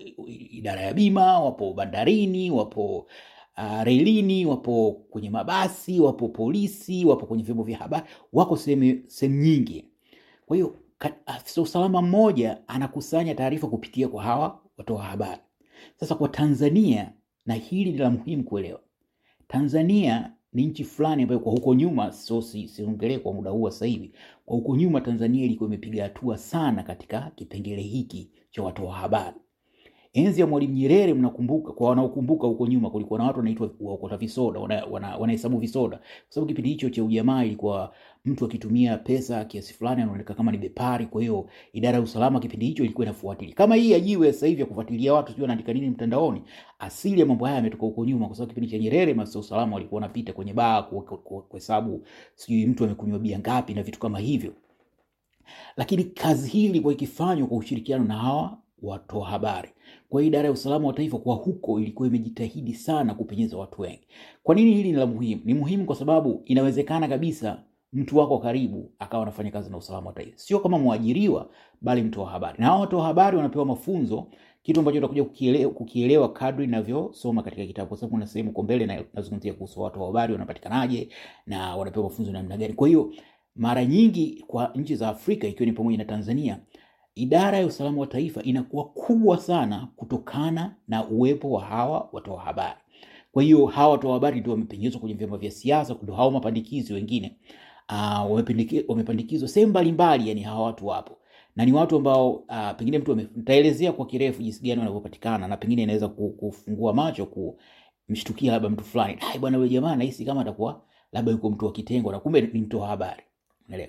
idara 0.52 0.82
ya 0.82 0.94
bima, 0.94 1.40
wapo 1.40 1.74
bandarini, 1.74 2.52
wapo 2.52 3.08
uh, 3.58 3.84
relini, 3.84 4.46
wapo 4.46 4.92
kwenye 5.10 5.30
mabasi, 5.30 6.00
wapo 6.00 6.28
polisi, 6.30 7.06
wapo 7.06 7.26
kwenye 7.26 7.44
vyombo 7.44 7.64
vya 7.64 7.78
habari, 7.78 8.06
wako 8.34 8.58
sehemu 8.58 9.42
nyingi. 9.42 9.86
Kwa 10.46 10.56
hiyo 10.58 10.76
afisa 11.26 11.62
usalama 11.62 12.02
mmoja 12.02 12.68
anakusanya 12.68 13.36
taarifa 13.36 13.68
kupitia 13.68 14.08
kwa 14.08 14.24
hawa 14.24 14.62
watoa 14.78 15.04
habari. 15.04 15.42
Sasa 16.00 16.16
kwa 16.16 16.30
Tanzania, 16.30 17.14
na 17.46 17.54
hili 17.54 17.92
ni 17.92 17.98
la 17.98 18.10
muhimu 18.10 18.44
kuelewa, 18.44 18.80
Tanzania 19.48 20.34
ni 20.54 20.66
nchi 20.66 20.84
fulani 20.84 21.24
ambayo 21.24 21.40
kwa 21.40 21.52
huko 21.52 21.76
nyuma, 21.76 22.12
so 22.12 22.42
si- 22.42 22.68
siongelee 22.68 23.18
kwa 23.18 23.34
muda 23.34 23.52
huu 23.52 23.70
sasa 23.70 23.86
hivi, 23.86 24.12
kwa 24.46 24.56
huko 24.56 24.76
nyuma 24.76 25.02
Tanzania 25.02 25.46
ilikuwa 25.46 25.68
imepiga 25.68 26.04
hatua 26.04 26.38
sana 26.38 26.84
katika 26.84 27.32
kipengele 27.36 27.82
hiki 27.82 28.30
cha 28.52 28.64
watoa 28.64 28.94
habari. 28.94 29.38
Enzi 30.14 30.42
ya 30.42 30.48
Mwalimu 30.48 30.74
Nyerere, 30.74 31.14
mnakumbuka, 31.14 31.72
kwa 31.74 31.90
wanaokumbuka 31.90 32.48
huko 32.48 32.68
nyuma, 32.68 32.90
kulikuwa 32.90 33.20
na 33.20 33.26
watu 33.26 33.40
wanaitwa 33.40 33.70
waokota 33.80 34.18
visoda, 34.18 34.60
wanahesabu 34.60 34.94
wana, 34.94 35.18
wanahesabu 35.18 35.58
visoda, 35.58 35.98
kwa 35.98 36.06
sababu 36.30 36.48
kipindi 36.48 36.70
hicho 36.70 36.90
cha 36.90 37.04
ujamaa 37.04 37.44
ilikuwa 37.44 37.94
mtu 38.26 38.46
akitumia 38.46 38.98
pesa 38.98 39.46
kiasi 39.46 39.74
fulani 39.74 40.02
anaonekana 40.02 40.38
kama 40.38 40.52
ni 40.52 40.58
bepari. 40.58 41.06
Kwa 41.06 41.22
hiyo 41.22 41.50
idara 41.74 41.98
ya 41.98 42.04
usalama 42.04 42.40
kipindi 42.40 42.66
hicho 42.66 42.84
ilikuwa 42.84 43.06
inafuatilia, 43.06 43.56
kama 43.56 43.76
hii 43.76 43.94
ajiwe 43.94 44.34
sasa 44.34 44.48
ya 44.48 44.66
kufuatilia 44.66 45.14
watu, 45.14 45.28
sijui 45.32 45.42
wanaandika 45.42 45.74
nini 45.74 45.90
mtandaoni. 45.90 46.42
Asili 46.80 47.20
ya 47.20 47.26
mambo 47.26 47.46
haya 47.46 47.58
yametoka 47.58 47.84
huko 47.86 48.06
nyuma, 48.06 48.28
kwa 48.28 48.36
sababu 48.36 48.50
kipindi 48.50 48.70
cha 48.72 48.78
Nyerere 48.78 49.14
maafisa 49.14 49.40
usalama 49.40 49.76
walikuwa 49.76 50.02
wanapita 50.02 50.34
kwenye 50.34 50.54
baa 50.54 50.82
ku- 50.82 51.02
ku- 51.02 51.18
ku- 51.18 51.42
kuhesabu 51.42 52.06
sijui 52.36 52.66
mtu 52.66 52.84
amekunywa 52.84 53.20
bia 53.20 53.40
ngapi 53.40 53.74
na 53.74 53.84
vitu 53.84 54.00
kama 54.00 54.20
hivyo 54.20 54.54
lakini 55.78 56.04
kazi 56.04 56.50
hii 56.50 56.66
ilikuwa 56.66 56.94
ikifanywa 56.94 57.48
kwa 57.48 57.58
ushirikiano 57.58 58.04
na 58.04 58.14
hawa 58.18 58.58
watoa 58.84 59.28
habari. 59.30 59.70
Kwa 60.10 60.22
hiyo 60.22 60.28
idara 60.30 60.46
ya 60.46 60.52
usalama 60.52 60.88
wa 60.88 60.94
taifa 60.94 61.18
kwa 61.18 61.36
huko 61.36 61.80
ilikuwa 61.80 62.08
imejitahidi 62.08 62.74
sana 62.74 63.14
kupenyeza 63.14 63.58
watu 63.58 63.82
wengi. 63.82 64.08
Kwa 64.44 64.56
nini 64.56 64.74
hili 64.74 64.92
ni 64.92 64.98
la 64.98 65.06
muhimu? 65.06 65.42
Ni 65.46 65.54
muhimu 65.54 65.86
kwa 65.86 65.96
sababu 65.96 66.42
inawezekana 66.46 67.08
kabisa 67.08 67.64
mtu 67.94 68.18
wako 68.18 68.38
karibu 68.40 68.92
akawa 69.00 69.24
anafanya 69.24 69.52
kazi 69.52 69.70
na 69.72 69.78
usalama 69.78 70.08
wa 70.08 70.14
taifa, 70.14 70.38
sio 70.38 70.60
kama 70.60 70.80
mwajiriwa, 70.80 71.50
bali 71.82 72.02
mtoa 72.02 72.30
habari. 72.30 72.56
Na 72.60 72.66
hao 72.66 72.82
watoa 72.82 73.04
habari 73.06 73.38
wanapewa 73.38 73.66
mafunzo, 73.66 74.28
kitu 74.64 74.80
ambacho 74.80 74.98
utakuja 74.98 75.24
kukielewa, 75.24 75.72
kukielewa 75.74 76.34
kadri 76.34 76.64
inavyosoma 76.66 77.44
katika 77.44 77.66
kitabu, 77.66 77.88
kwa 77.88 77.98
sababu 77.98 78.12
kuna 78.12 78.28
sehemu 78.28 78.50
huko 78.50 78.64
mbele 78.64 79.06
nazungumzia 79.14 79.54
kuhusu 79.54 79.82
watoa 79.82 80.06
habari 80.08 80.34
wanapatikanaje 80.34 81.10
na 81.46 81.76
wanapewa 81.76 82.04
mafunzo 82.06 82.32
namna 82.32 82.58
gani. 82.58 82.74
Kwa 82.74 82.88
hiyo 82.88 83.14
mara 83.56 83.86
nyingi 83.86 84.44
kwa 84.48 84.72
nchi 84.76 84.96
za 84.96 85.10
Afrika 85.10 85.48
ikiwa 85.48 85.66
ni 85.66 85.72
pamoja 85.74 85.98
na 85.98 86.06
Tanzania 86.06 86.60
idara 87.16 87.58
ya 87.60 87.66
usalama 87.66 88.02
wa 88.02 88.08
taifa 88.08 88.44
inakuwa 88.44 88.86
kubwa 88.86 89.38
sana 89.38 89.88
kutokana 89.96 90.76
na 90.88 91.08
uwepo 91.08 91.52
wa 91.52 91.64
hawa 91.66 92.10
watoa 92.12 92.42
habari. 92.42 92.80
Kwa 93.32 93.44
hiyo 93.44 93.66
hawa 93.66 93.92
watoa 93.92 94.14
habari 94.14 94.40
ndio 94.40 94.52
wamepenyezwa 94.54 95.00
kwenye 95.00 95.16
vyama 95.16 95.38
vya 95.38 95.52
siasa, 95.52 95.96
ndio 96.04 96.16
hao 96.16 96.32
mapandikizi 96.32 96.94
wengine 96.94 97.38
uh, 97.90 98.32
wamepandikizwa 98.88 99.48
sehemu 99.50 99.70
mbalimbali, 99.70 100.30
yani 100.30 100.42
hawa 100.42 100.64
watu 100.66 100.88
wapo 100.88 101.18
na 101.56 101.66
ni 101.66 101.74
watu 101.74 101.96
ambao 101.96 102.32
uh, 102.32 102.72
pengine 102.78 102.98
mtu 103.00 103.16
nitaelezea 103.16 103.92
kwa 103.92 104.06
kirefu 104.06 104.42
jinsi 104.44 104.64
gani 104.64 104.80
wanavyopatikana 104.80 105.48
na 105.48 105.58
pengine 105.58 105.84
inaweza 105.84 106.08
kufungua 106.08 106.94
macho 106.94 107.26
kumshtukia 108.08 108.52
labda 108.52 108.70
mtu 108.70 108.84
fulani, 108.84 109.18
bwana, 109.40 109.58
wewe, 109.58 109.70
jamaa 109.70 109.96
nahisi 109.96 110.26
kama 110.26 110.42
atakuwa 110.42 110.82
labda 111.12 111.32
yuko 111.32 111.50
mtu 111.50 111.66
wa 111.66 111.72
kitengo 111.72 112.12
na 112.12 112.20
kumbe 112.20 112.42
ni 112.42 112.62
mtoa 112.62 112.88
habari. 112.88 113.24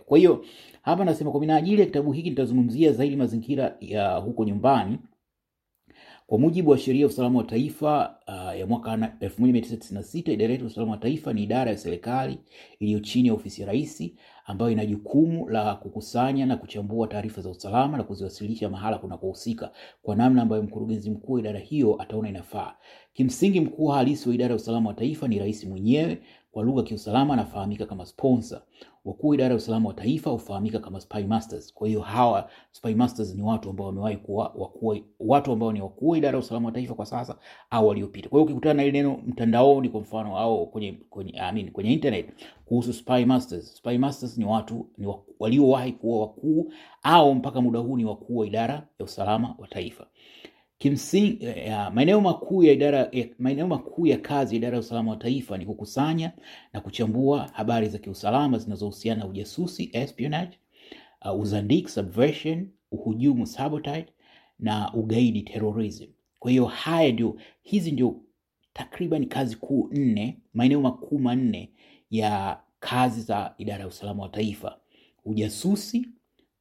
Kwa 0.07 0.19
hiyo 0.19 0.45
hapa 0.83 1.05
nasema 1.05 1.31
kwa 1.31 1.41
minajili 1.41 1.81
ya 1.81 1.87
kitabu 1.87 2.13
hiki 2.13 2.31
nitazungumzia 2.31 2.93
zaidi 2.93 3.17
mazingira 3.17 3.77
ya 3.81 4.17
huko 4.17 4.45
nyumbani. 4.45 4.99
Kwa 6.27 6.39
mujibu 6.39 6.71
wa 6.71 6.79
sheria 6.79 7.01
ya 7.01 7.07
usalama 7.07 7.39
wa 7.39 7.45
taifa 7.45 8.17
uh, 8.29 8.59
ya 8.59 8.67
mwaka 8.67 8.97
1996 8.97 10.33
idara 10.33 10.53
yetu 10.53 10.65
ya 10.65 10.71
usalama 10.71 10.93
wa 10.93 10.99
taifa 10.99 11.33
ni 11.33 11.43
idara 11.43 11.71
ya 11.71 11.77
serikali 11.79 12.39
iliyo 12.81 13.01
chini 13.01 13.29
ya 13.29 13.35
ofisi 13.35 13.61
ya 13.63 13.67
rais 13.67 14.03
ambayo 14.47 14.71
ina 14.71 14.87
jukumu 14.87 15.49
la 15.49 15.75
kukusanya 15.75 16.47
na 16.47 16.57
kuchambua 16.57 17.07
taarifa 17.09 17.41
za 17.41 17.51
usalama 17.51 17.97
na 17.97 18.03
kuziwasilisha 18.05 18.69
mahala 18.71 18.99
kunakohusika 18.99 19.73
kwa 20.03 20.17
namna 20.17 20.43
ambayo 20.43 20.63
mkurugenzi 20.63 21.11
mkuu 21.11 21.33
wa 21.33 21.41
idara 21.41 21.59
hiyo 21.59 22.03
ataona 22.03 22.29
inafaa. 22.29 22.75
Kimsingi, 23.13 23.61
mkuu 23.61 23.87
halisi 23.87 24.29
wa 24.29 24.35
idara 24.35 24.51
ya 24.51 24.57
usalama 24.57 24.89
wa 24.89 24.95
taifa 24.95 25.29
ni 25.29 25.39
rais 25.39 25.65
mwenyewe. 25.65 26.19
Kwa 26.53 26.63
lugha 26.65 26.81
ya 26.81 26.87
kiusalama 26.87 27.35
anafahamika 27.35 27.87
kama 27.87 28.07
sponsor. 28.07 28.63
Wakuu 29.05 29.29
wa 29.29 29.35
idara 29.35 29.51
ya 29.51 29.57
usalama 29.57 29.89
wa 29.89 29.95
taifa 29.95 30.31
hufahamika 30.31 30.79
kama 30.79 31.01
spy 31.01 31.23
masters. 31.25 31.75
Kwa 31.75 31.89
hiyo 31.89 32.01
hawa 32.01 32.51
spy 32.73 32.95
masters 32.95 33.35
ni 33.35 33.43
watu 33.43 33.71
ambao 33.71 33.87
wamewahi 33.87 34.17
kuwa 34.17 34.53
wakuu, 34.57 34.97
watu 35.21 35.53
ambao 35.53 35.73
ni 35.73 35.81
wakuu 35.83 36.09
wa 36.09 36.19
idara 36.19 36.33
ya 36.39 36.45
usalama 36.45 36.67
wa 36.67 36.73
taifa 36.73 36.95
kwa 36.95 37.07
sasa 37.07 37.37
au 37.71 37.89
waliopita. 37.89 38.29
Kwa 38.29 38.39
hiyo 38.39 38.45
ukikutana 38.45 38.75
na 38.75 38.83
ile 38.83 38.93
neno 38.93 39.21
mtandaoni 39.27 39.89
kwa 39.89 40.01
mfano 40.01 40.39
au 40.39 40.67
kwenye 40.71 40.93
kwenye 41.11 41.33
I 41.41 41.53
mean, 41.53 41.71
kwenye 41.71 41.93
internet 41.93 42.27
kuhusu 42.65 42.93
spy 42.93 43.25
masters, 43.25 43.77
spy 43.77 43.99
masters 43.99 44.39
ni 44.39 44.45
watu 44.45 44.87
ni 44.99 45.15
waliowahi 45.39 45.93
kuwa 45.93 46.21
wakuu 46.21 46.73
au 47.03 47.35
mpaka 47.35 47.61
muda 47.61 47.79
huu 47.79 47.97
ni 47.97 48.05
wakuu 48.05 48.37
wa 48.37 48.47
idara 48.47 48.75
ya 48.99 49.05
usalama 49.05 49.55
wa 49.59 49.69
taifa. 49.69 50.07
Kimsingi, 50.79 51.47
uh, 51.47 51.93
maeneo 51.95 52.21
makuu 52.21 52.63
ya 52.65 52.73
idara 52.73 53.11
maeneo 53.39 53.67
makuu 53.67 54.07
ya 54.07 54.19
kazi 54.19 54.55
ya 54.55 54.59
idara 54.59 54.75
ya 54.77 54.81
usalama 54.81 55.11
wa 55.11 55.17
taifa 55.17 55.59
ni 55.59 55.67
kukusanya 55.67 56.33
na 56.73 56.81
kuchambua 56.81 57.51
habari 57.53 57.89
za 57.89 57.99
kiusalama 57.99 58.59
zinazohusiana 58.59 59.21
na 59.21 59.27
ujasusi 59.31 59.91
espionage, 59.93 60.59
uh, 61.25 61.41
uzandik 61.41 61.89
subversion, 61.89 62.69
uhujumu 62.91 63.47
sabotage 63.47 64.07
na 64.59 64.93
ugaidi 64.95 65.43
terrorism. 65.43 66.07
Kwa 66.39 66.51
hiyo 66.51 66.65
haya 66.67 67.13
ndio, 67.13 67.37
hizi 67.63 67.93
ndio 67.93 68.21
takriban 68.73 69.27
kazi 69.27 69.57
kuu 69.57 69.89
nne, 69.93 70.39
maeneo 70.55 70.81
makuu 70.81 71.19
manne 71.19 71.71
ya 72.11 72.61
kazi 72.81 73.21
za 73.21 73.55
idara 73.59 73.81
ya 73.81 73.87
usalama 73.89 74.23
wa 74.23 74.29
taifa: 74.29 74.79
ujasusi, 75.25 76.09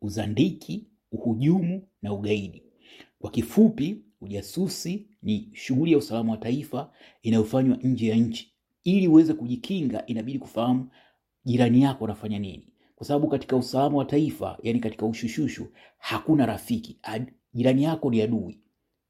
uzandiki, 0.02 0.88
uhujumu 1.12 1.88
na 2.02 2.14
ugaidi. 2.14 2.64
Kwa 3.24 3.32
kifupi, 3.32 3.98
ujasusi 4.22 5.08
ni 5.22 5.50
shughuli 5.54 5.92
ya 5.92 5.98
usalama 5.98 6.32
wa 6.32 6.38
taifa 6.38 6.92
inayofanywa 7.22 7.78
nje 7.84 8.08
ya 8.08 8.16
nchi. 8.16 8.54
Ili 8.84 9.08
uweze 9.08 9.34
kujikinga, 9.34 10.06
inabidi 10.06 10.40
kufahamu 10.40 10.88
jirani 11.46 11.82
yako 11.82 12.06
anafanya 12.06 12.40
nini, 12.40 12.68
kwa 12.96 13.08
sababu 13.08 13.28
katika 13.28 13.56
usalama 13.56 13.98
wa 13.98 14.06
taifa, 14.06 14.58
yani 14.64 14.80
katika 14.80 15.06
ushushushu, 15.06 15.68
hakuna 15.98 16.46
rafiki. 16.46 17.00
Jirani 17.54 17.84
yako 17.84 18.12
ni 18.12 18.22
adui, 18.22 18.60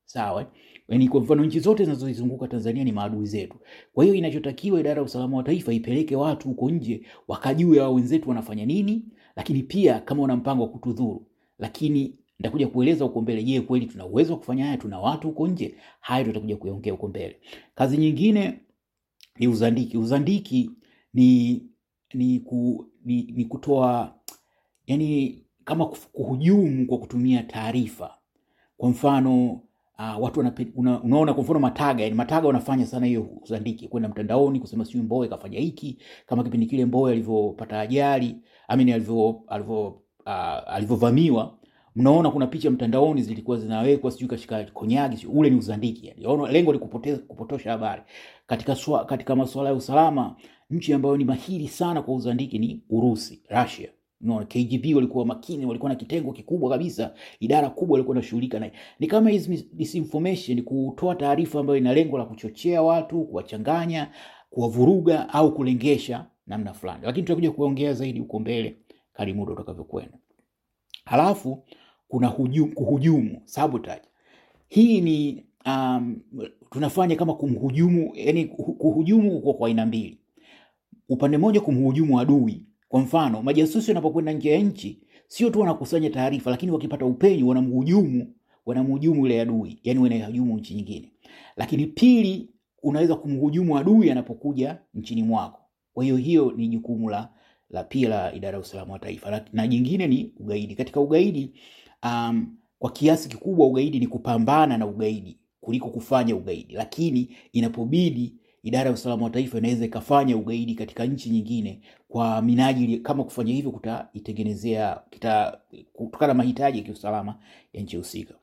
sawa? 0.06 0.52
Yani 0.88 1.08
kwa 1.08 1.22
mfano, 1.22 1.46
nchi 1.46 1.60
zote 1.60 1.84
zinazozizunguka 1.84 2.48
Tanzania 2.48 2.84
ni 2.84 2.92
maadui 2.92 3.26
zetu. 3.26 3.58
Kwa 3.94 4.04
hiyo 4.04 4.16
inachotakiwa 4.16 4.80
idara 4.80 4.96
ya 4.96 5.04
usalama 5.04 5.38
wa 5.38 5.44
taifa 5.44 5.74
ipeleke 5.74 6.16
watu 6.16 6.48
huko 6.48 6.70
nje 6.70 7.06
wakajue 7.28 7.80
hao 7.80 7.94
wenzetu 7.94 8.30
wanafanya 8.30 8.66
nini, 8.66 9.02
lakini 9.36 9.64
pia 9.64 10.00
kama 10.00 10.22
wana 10.22 10.36
mpango 10.36 10.64
wa 10.64 10.70
kutudhuru, 10.70 11.26
lakini 11.60 12.16
nitakuja 12.44 12.68
kueleza 12.68 13.06
huko 13.06 13.22
mbele. 13.22 13.44
Je, 13.44 13.62
kweli 13.62 13.86
tuna 13.86 14.06
uwezo 14.06 14.34
wa 14.34 14.40
kufanya 14.40 14.66
haya? 14.66 14.78
Tuna 14.78 15.00
watu 15.00 15.28
huko 15.28 15.48
nje? 15.48 15.76
Hayo 16.00 16.26
tutakuja 16.26 16.58
kuongea 16.58 16.94
huko 16.94 17.08
mbele. 17.08 17.40
Kazi 17.76 17.98
nyingine 17.98 18.60
ni 19.40 19.48
uzandiki. 19.48 19.98
Uzandiki 19.98 20.72
ni 21.14 21.62
ni, 22.14 22.40
ku, 22.40 22.86
ni, 23.06 23.22
ni 23.36 23.46
kutoa 23.46 24.16
yani 24.88 25.40
kama 25.66 25.86
kuhujumu 25.86 26.86
kwa 26.88 26.98
kutumia 26.98 27.44
taarifa. 27.44 28.18
Kwa 28.78 28.90
mfano 28.90 29.52
uh, 30.00 30.20
watu 30.24 30.40
wana, 30.40 30.54
una, 30.76 31.02
unaona 31.04 31.34
kwa 31.34 31.44
mfano 31.44 31.60
Mataga, 31.60 32.04
yani 32.04 32.16
Mataga 32.16 32.48
wanafanya 32.48 32.86
sana 32.86 33.06
hiyo 33.06 33.28
uzandiki, 33.42 33.88
kwenda 33.88 34.10
mtandaoni 34.10 34.60
kusema 34.60 34.86
sijui 34.86 35.02
Mbowe 35.02 35.28
kafanya 35.28 35.60
hiki, 35.60 35.98
kama 36.26 36.44
kipindi 36.44 36.66
kile 36.66 36.86
Mbowe 36.86 37.12
alivyopata 37.12 37.80
ajali 37.80 38.36
amini 38.68 38.94
alivyo 38.94 39.30
uh, 39.30 40.32
alivyovamiwa 40.68 41.58
mnaona 41.96 42.32
kuna 42.32 42.48
picha 42.48 42.72
mtandaoni 42.72 43.22
zilikuwa 43.22 43.58
zinawekwa 43.60 44.12
sijui 44.12 44.28
katika 44.30 44.64
konyagi 44.64 45.18
sijui, 45.18 45.32
ule 45.36 45.50
ni 45.50 45.56
uzandiki 45.56 46.08
yani. 46.08 46.48
Lengo 46.52 46.74
ni 46.74 46.80
kupotosha 47.28 47.72
habari 47.72 48.02
katika, 48.48 48.76
swa, 48.76 49.06
katika 49.06 49.36
masuala 49.36 49.70
ya 49.70 49.76
usalama. 49.76 50.36
Nchi 50.70 50.94
ambayo 50.94 51.18
ni 51.18 51.24
mahiri 51.26 51.68
sana 51.68 52.02
kwa 52.02 52.14
uzandiki 52.16 52.60
ni 52.60 52.84
Urusi, 52.90 53.42
Russia. 53.50 53.90
Unaona, 54.22 54.46
KGB 54.46 54.96
walikuwa 54.96 55.26
makini, 55.26 55.66
walikuwa 55.66 55.90
na 55.90 55.96
kitengo 55.96 56.32
kikubwa 56.34 56.70
kabisa, 56.70 57.14
idara 57.40 57.70
kubwa 57.70 57.94
walikuwa 57.94 58.16
wanashughulika 58.16 58.60
naye. 58.60 58.72
Ni 59.00 59.08
kama 59.08 59.30
hizi 59.30 59.70
disinformation, 59.74 60.62
kutoa 60.62 61.16
taarifa 61.16 61.60
ambayo 61.60 61.78
ina 61.78 61.94
lengo 61.94 62.18
la 62.18 62.26
kuchochea 62.26 62.82
watu, 62.82 63.24
kuwachanganya, 63.24 64.12
kuwavuruga 64.50 65.30
au 65.30 65.54
kulengesha 65.54 66.26
namna 66.48 66.74
fulani, 66.74 67.00
lakini 67.04 67.24
tutakuja 67.24 67.52
kuongea 67.52 67.94
zaidi 67.94 68.20
huko 68.20 68.40
mbele 68.40 68.76
kadri 69.14 69.34
muda 69.34 69.52
utakavyokwenda. 69.54 70.18
Halafu 71.06 71.64
kuna 72.14 72.28
hujumu, 72.28 72.74
kuhujumu 72.74 73.42
sabotage. 73.46 74.02
Hii 74.68 75.02
ni 75.02 75.46
um, 75.66 76.16
tunafanya 76.72 77.16
kama 77.16 77.34
kumhujumu, 77.34 78.12
yani 78.16 78.46
kuhujumu 78.46 79.42
kwa 79.42 79.68
aina 79.68 79.86
mbili. 79.86 80.18
Upande 81.10 81.38
mmoja 81.38 81.62
kumhujumu 81.62 82.20
adui. 82.20 82.64
Kwa 82.88 83.00
mfano, 83.00 83.42
majasusi 83.44 83.92
wanapokwenda 83.92 84.32
nje 84.34 84.52
ya 84.52 84.60
nchi 84.60 85.00
sio 85.28 85.50
tu 85.50 85.60
wanakusanya 85.60 86.10
taarifa, 86.10 86.52
lakini 86.52 86.72
wakipata 86.72 87.06
upenyo 87.06 87.48
wanamhujumu, 87.48 88.34
wanamhujumu 88.66 89.26
ile 89.26 89.42
adui, 89.42 89.80
yani 89.84 90.00
wanahujumu 90.00 90.58
nchi 90.58 90.74
nyingine. 90.76 91.12
Lakini 91.56 91.86
pili, 91.86 92.50
unaweza 92.84 93.16
kumhujumu 93.16 93.78
adui 93.78 94.12
anapokuja 94.12 94.78
nchini 94.94 95.24
mwako. 95.24 95.60
Kwa 95.94 96.04
hiyo 96.04 96.18
hiyo 96.18 96.54
ni 96.58 96.68
jukumu 96.68 97.10
la 97.10 97.30
la 97.70 97.84
pia 97.84 98.10
la 98.10 98.34
idara 98.34 98.54
ya 98.58 98.60
usalama 98.62 98.94
wa 98.94 99.00
taifa, 99.00 99.42
na 99.54 99.68
jingine 99.68 100.08
ni 100.08 100.34
ugaidi. 100.40 100.76
Katika 100.76 101.00
ugaidi 101.00 101.54
um, 102.04 102.58
kwa 102.80 102.92
kiasi 102.92 103.30
kikubwa 103.30 103.68
ugaidi 103.68 104.00
ni 104.00 104.08
kupambana 104.08 104.78
na 104.78 104.86
ugaidi 104.88 105.40
kuliko 105.62 105.90
kufanya 105.90 106.36
ugaidi, 106.36 106.74
lakini 106.74 107.36
inapobidi 107.52 108.36
idara 108.64 108.86
ya 108.90 108.94
usalama 108.94 109.24
wa 109.24 109.30
taifa 109.30 109.58
inaweza 109.58 109.86
ikafanya 109.86 110.38
ugaidi 110.38 110.76
katika 110.76 111.06
nchi 111.06 111.30
nyingine 111.30 111.82
kwa 112.08 112.42
minajili, 112.42 112.98
kama 113.00 113.24
kufanya 113.24 113.54
hivyo 113.54 113.72
kutaitengenezea 113.72 115.02
kita 115.10 115.60
kutokana 115.94 116.28
na 116.28 116.38
mahitaji 116.38 116.78
ya 116.78 116.84
kiusalama 116.84 117.40
ya 117.74 117.82
nchi 117.82 117.98
husika. 117.98 118.34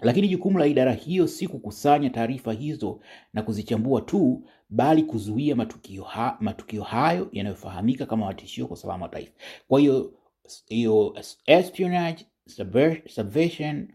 Lakini 0.00 0.28
jukumu 0.28 0.58
la 0.58 0.66
idara 0.66 0.92
hiyo 0.92 1.26
si 1.28 1.48
kukusanya 1.48 2.10
taarifa 2.10 2.52
hizo 2.52 3.00
na 3.32 3.42
kuzichambua 3.42 4.00
tu, 4.00 4.44
bali 4.70 5.02
kuzuia 5.02 5.56
matukio, 5.56 6.02
ha, 6.04 6.36
matukio 6.40 6.82
hayo 6.82 7.28
yanayofahamika 7.32 8.06
kama 8.06 8.26
matishio 8.26 8.66
kwa 8.66 8.74
usalama 8.74 9.04
wa 9.04 9.08
taifa. 9.08 9.32
Kwa 9.68 9.80
hiyo 9.80 10.12
hiyo 10.66 11.16
espionage, 11.46 12.26
subversion, 12.46 13.88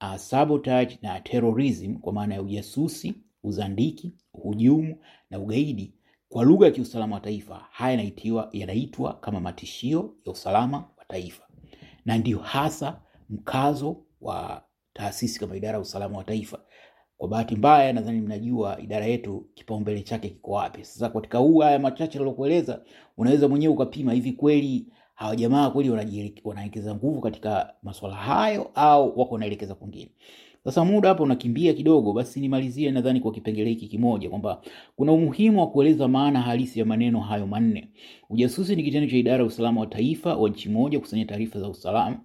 uh, 0.00 0.16
sabotage 0.16 0.98
na 1.02 1.20
terrorism 1.20 1.94
kwa 1.98 2.12
maana 2.12 2.34
ya 2.34 2.42
ujasusi, 2.42 3.14
uzandiki, 3.42 4.12
uhujumu 4.34 4.96
na 5.30 5.38
ugaidi 5.38 5.94
kwa 6.28 6.44
lugha 6.44 6.66
ya 6.66 6.72
kiusalama 6.72 7.14
wa 7.14 7.20
taifa, 7.20 7.66
haya 7.70 8.10
yanaitwa 8.52 9.14
kama 9.20 9.40
matishio 9.40 10.14
ya 10.26 10.32
usalama 10.32 10.76
wa 10.76 11.04
taifa, 11.08 11.46
na 12.04 12.18
ndio 12.18 12.38
hasa 12.38 13.00
mkazo 13.30 13.96
wa 14.20 14.64
taasisi 14.92 15.40
kama 15.40 15.56
idara 15.56 15.74
ya 15.74 15.80
usalama 15.80 16.18
wa 16.18 16.24
taifa. 16.24 16.58
Kwa 17.16 17.28
bahati 17.28 17.56
mbaya, 17.56 17.92
nadhani 17.92 18.20
mnajua 18.20 18.80
idara 18.80 19.06
yetu 19.06 19.46
kipaumbele 19.54 20.02
chake 20.02 20.28
kiko 20.28 20.50
wapi. 20.50 20.84
Sasa 20.84 21.08
katika 21.08 21.38
huu 21.38 21.58
haya 21.58 21.78
machache 21.78 22.18
nilokueleza, 22.18 22.82
unaweza 23.16 23.48
mwenyewe 23.48 23.74
ukapima 23.74 24.12
hivi 24.12 24.32
kweli 24.32 24.86
hawa 25.14 25.36
jamaa 25.36 25.70
kweli 25.70 25.90
wanaelekeza 26.44 26.94
nguvu 26.94 27.20
katika 27.20 27.74
masuala 27.82 28.14
hayo 28.14 28.70
au 28.74 29.18
wako 29.18 29.34
wanaelekeza 29.34 29.74
kwingine. 29.74 30.10
Sasa 30.64 30.84
muda 30.84 31.08
hapa 31.08 31.22
unakimbia 31.22 31.74
kidogo, 31.74 32.12
basi 32.12 32.40
nimalizie 32.40 32.90
nadhani 32.90 33.20
kwa 33.20 33.32
kipengele 33.32 33.70
hiki 33.70 33.88
kimoja 33.88 34.28
kwamba 34.30 34.62
kuna 34.96 35.12
umuhimu 35.12 35.60
wa 35.60 35.70
kueleza 35.70 36.08
maana 36.08 36.40
halisi 36.42 36.78
ya 36.78 36.84
maneno 36.84 37.20
hayo 37.20 37.46
manne. 37.46 37.88
Ujasusi 38.30 38.76
ni 38.76 38.82
kitendo 38.82 39.10
cha 39.10 39.16
idara 39.16 39.38
ya 39.38 39.44
usalama 39.44 39.80
wa 39.80 39.86
taifa 39.86 40.34
wa 40.36 40.48
nchi 40.50 40.68
moja 40.68 41.00
kusanya 41.00 41.24
taarifa 41.24 41.60
za 41.60 41.72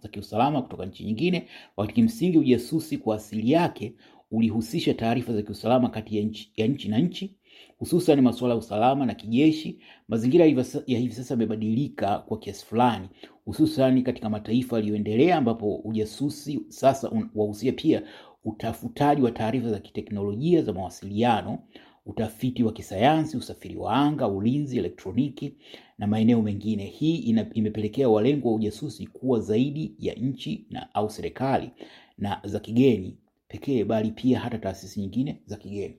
za 0.01 0.10
kiusalama 0.12 0.62
kutoka 0.62 0.86
nchi 0.86 1.03
nyingine, 1.03 1.48
wakati 1.77 1.96
kimsingi 1.96 2.38
ujasusi 2.38 2.98
kwa 2.98 3.15
asili 3.15 3.51
yake 3.51 3.93
ulihusisha 4.31 4.93
taarifa 4.93 5.34
za 5.34 5.41
kiusalama 5.41 5.89
kati 5.89 6.17
ya 6.17 6.24
nchi, 6.24 6.51
ya 6.58 6.67
nchi 6.67 6.89
na 6.89 6.98
nchi 7.00 7.36
hususan 7.79 8.21
masuala 8.21 8.53
ya 8.53 8.59
usalama 8.59 9.05
na 9.05 9.13
kijeshi. 9.13 9.79
Mazingira 10.07 10.45
ya 10.45 10.99
hivi 10.99 11.13
sasa 11.13 11.33
yamebadilika 11.33 12.19
kwa 12.19 12.39
kiasi 12.39 12.65
fulani, 12.65 13.07
hususan 13.45 14.03
katika 14.03 14.29
mataifa 14.29 14.75
yaliyoendelea 14.75 15.37
ambapo 15.37 15.75
ujasusi 15.75 16.59
sasa 16.67 17.11
wahusia 17.35 17.71
pia 17.71 18.03
utafutaji 18.45 19.21
wa 19.21 19.31
taarifa 19.31 19.69
za 19.69 19.79
kiteknolojia 19.79 20.61
za 20.61 20.73
mawasiliano, 20.73 21.59
utafiti 22.05 22.63
wa 22.63 22.73
kisayansi, 22.73 23.37
usafiri 23.37 23.75
wa 23.77 23.93
anga, 23.93 24.27
ulinzi, 24.27 24.77
elektroniki 24.77 25.53
na 25.97 26.07
maeneo 26.07 26.41
mengine. 26.41 26.85
Hii 26.85 27.15
ina, 27.15 27.45
imepelekea 27.53 28.09
walengwa 28.09 28.51
wa 28.51 28.57
ujasusi 28.57 29.07
kuwa 29.07 29.39
zaidi 29.39 29.95
ya 29.99 30.13
nchi 30.13 30.65
na 30.69 30.93
au 30.95 31.09
serikali 31.09 31.69
na 32.17 32.41
za 32.43 32.59
kigeni 32.59 33.17
pekee, 33.47 33.83
bali 33.83 34.11
pia 34.11 34.39
hata 34.39 34.57
taasisi 34.57 34.99
nyingine 34.99 35.41
za 35.45 35.57
kigeni. 35.57 35.95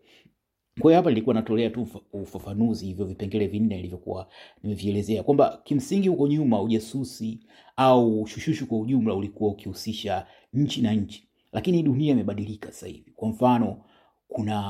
Kwa 0.81 0.91
hiyo 0.91 0.97
hapa 0.97 1.11
nilikuwa 1.11 1.35
natolea 1.35 1.71
tu 1.71 1.89
ufafanuzi 2.12 2.87
hivyo 2.87 3.05
vipengele 3.07 3.47
vinne 3.47 3.77
nilivyokuwa 3.77 4.29
nimevielezea 4.62 5.23
kwamba 5.23 5.61
kimsingi 5.65 6.09
huko 6.09 6.27
nyuma 6.29 6.62
ujasusi 6.62 7.41
au 7.77 8.27
shushushu 8.27 8.67
kwa 8.67 8.79
ujumla 8.81 9.15
ulikuwa 9.15 9.50
ukihusisha 9.50 10.27
nchi 10.53 10.83
na 10.83 10.93
nchi, 10.95 11.29
lakini 11.53 11.83
dunia 11.83 12.12
imebadilika 12.12 12.73
sasa 12.73 12.87
hivi. 12.87 13.11
Kwa 13.17 13.29
mfano, 13.29 13.85
kuna 14.29 14.61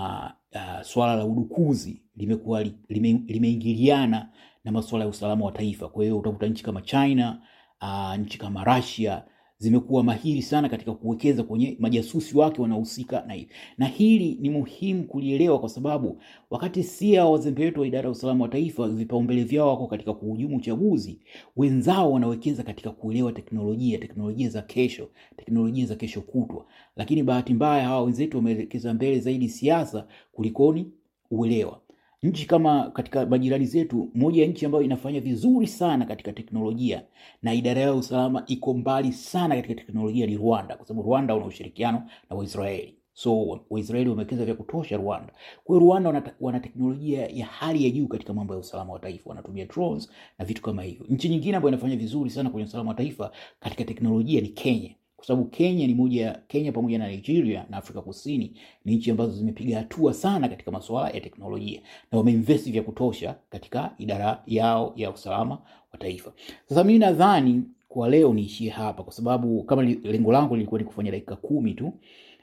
uh, 0.54 0.82
swala 0.82 1.14
la 1.16 1.24
udukuzi 1.24 2.02
limekuwa 2.16 2.64
lime, 2.88 3.22
limeingiliana 3.26 4.28
na 4.64 4.72
masuala 4.72 5.04
ya 5.04 5.10
usalama 5.10 5.44
wa 5.46 5.52
taifa. 5.52 5.88
Kwa 5.88 6.04
hiyo 6.04 6.18
utakuta 6.18 6.46
nchi 6.46 6.64
kama 6.64 6.82
China 6.82 7.42
uh, 7.82 8.14
nchi 8.16 8.38
kama 8.38 8.64
Russia 8.64 9.24
zimekuwa 9.60 10.04
mahiri 10.04 10.42
sana 10.42 10.68
katika 10.68 10.92
kuwekeza 10.92 11.42
kwenye 11.42 11.76
majasusi 11.78 12.38
wake 12.38 12.62
wanahusika 12.62 13.24
na 13.26 13.34
hivi, 13.34 13.48
na 13.78 13.86
hili 13.86 14.38
ni 14.40 14.50
muhimu 14.50 15.04
kulielewa, 15.04 15.58
kwa 15.58 15.68
sababu 15.68 16.22
wakati 16.50 16.82
sia 16.82 17.26
wazembe 17.26 17.64
wetu 17.64 17.80
wa 17.80 17.86
idara 17.86 18.04
ya 18.04 18.10
usalama 18.10 18.44
wa 18.44 18.48
taifa 18.50 18.88
vipaumbele 18.88 19.44
vyao 19.44 19.68
wako 19.68 19.86
katika 19.86 20.14
kuhujumu 20.14 20.56
uchaguzi, 20.56 21.18
wenzao 21.56 22.12
wanawekeza 22.12 22.62
katika 22.62 22.90
kuelewa 22.90 23.32
teknolojia, 23.32 23.98
teknolojia 23.98 24.48
za 24.48 24.62
kesho, 24.62 25.08
teknolojia 25.36 25.86
za 25.86 25.94
kesho 25.96 26.20
kutwa. 26.20 26.66
Lakini 26.96 27.22
bahati 27.22 27.54
mbaya 27.54 27.84
hawa 27.84 28.02
wenzetu 28.02 28.36
wameelekeza 28.36 28.94
mbele 28.94 29.20
zaidi 29.20 29.48
siasa 29.48 30.06
kulikoni 30.32 30.92
uelewa. 31.30 31.80
Nchi 32.22 32.46
kama 32.46 32.90
katika 32.90 33.26
majirani 33.26 33.66
zetu, 33.66 34.10
moja 34.14 34.42
ya 34.42 34.48
nchi 34.48 34.66
ambayo 34.66 34.84
inafanya 34.84 35.20
vizuri 35.20 35.66
sana 35.66 36.04
katika 36.06 36.32
teknolojia 36.32 37.02
na 37.42 37.54
idara 37.54 37.80
ya 37.80 37.94
usalama 37.94 38.44
iko 38.46 38.74
mbali 38.74 39.12
sana 39.12 39.54
katika 39.56 39.74
teknolojia 39.74 40.26
ni 40.26 40.36
Rwanda, 40.36 40.76
kwa 40.76 40.86
sababu 40.86 41.08
Rwanda 41.08 41.34
una 41.34 41.46
ushirikiano 41.46 42.02
na 42.30 42.36
Waisraeli. 42.36 42.94
So 43.12 43.60
Waisraeli 43.70 44.10
wamewekeza 44.10 44.44
vya 44.44 44.54
kutosha 44.54 44.96
Rwanda. 44.96 45.32
Kwa 45.64 45.76
hiyo 45.76 45.86
Rwanda 45.88 46.08
wana, 46.10 46.34
wana 46.40 46.60
teknolojia 46.60 47.26
ya 47.26 47.46
hali 47.46 47.84
ya 47.84 47.90
juu 47.90 48.06
katika 48.08 48.34
mambo 48.34 48.54
ya 48.54 48.60
usalama 48.60 48.92
wa 48.92 48.98
taifa, 48.98 49.30
wanatumia 49.30 49.64
drones 49.66 50.10
na 50.38 50.44
vitu 50.44 50.62
kama 50.62 50.82
hivyo. 50.82 51.06
Nchi 51.08 51.28
nyingine 51.28 51.56
ambayo 51.56 51.68
inafanya 51.74 51.96
vizuri 51.96 52.30
sana 52.30 52.50
kwenye 52.50 52.66
usalama 52.68 52.88
wa 52.90 52.96
taifa 52.96 53.30
katika 53.60 53.84
teknolojia 53.84 54.40
ni 54.40 54.48
Kenya 54.48 54.94
kwa 55.20 55.26
sababu 55.26 55.48
Kenya 55.48 55.86
ni 55.86 55.94
moja 55.94 56.38
Kenya 56.48 56.72
pamoja 56.72 56.98
na 56.98 57.08
Nigeria 57.08 57.66
na 57.70 57.76
Afrika 57.76 58.00
Kusini 58.02 58.52
ni 58.84 58.96
nchi 58.96 59.10
ambazo 59.10 59.32
zimepiga 59.32 59.78
hatua 59.78 60.14
sana 60.14 60.48
katika 60.48 60.70
masuala 60.70 61.10
ya 61.10 61.20
teknolojia 61.20 61.80
na 62.12 62.18
wameinvesti 62.18 62.72
vya 62.72 62.82
kutosha 62.82 63.34
katika 63.50 63.94
idara 63.98 64.42
yao 64.46 64.92
ya 64.96 65.10
usalama 65.10 65.58
wa 65.92 65.98
taifa. 65.98 66.32
Sasa 66.68 66.84
mimi 66.84 66.98
nadhani 66.98 67.62
kwa 67.88 68.08
leo 68.08 68.34
niishie 68.34 68.70
hapa, 68.70 69.02
kwa 69.02 69.12
sababu 69.12 69.62
kama 69.64 69.82
lengo 69.82 70.32
langu 70.32 70.54
lilikuwa 70.56 70.78
ni 70.80 70.84
kufanya 70.86 71.10
dakika 71.10 71.36
kumi 71.36 71.74
tu, 71.74 71.92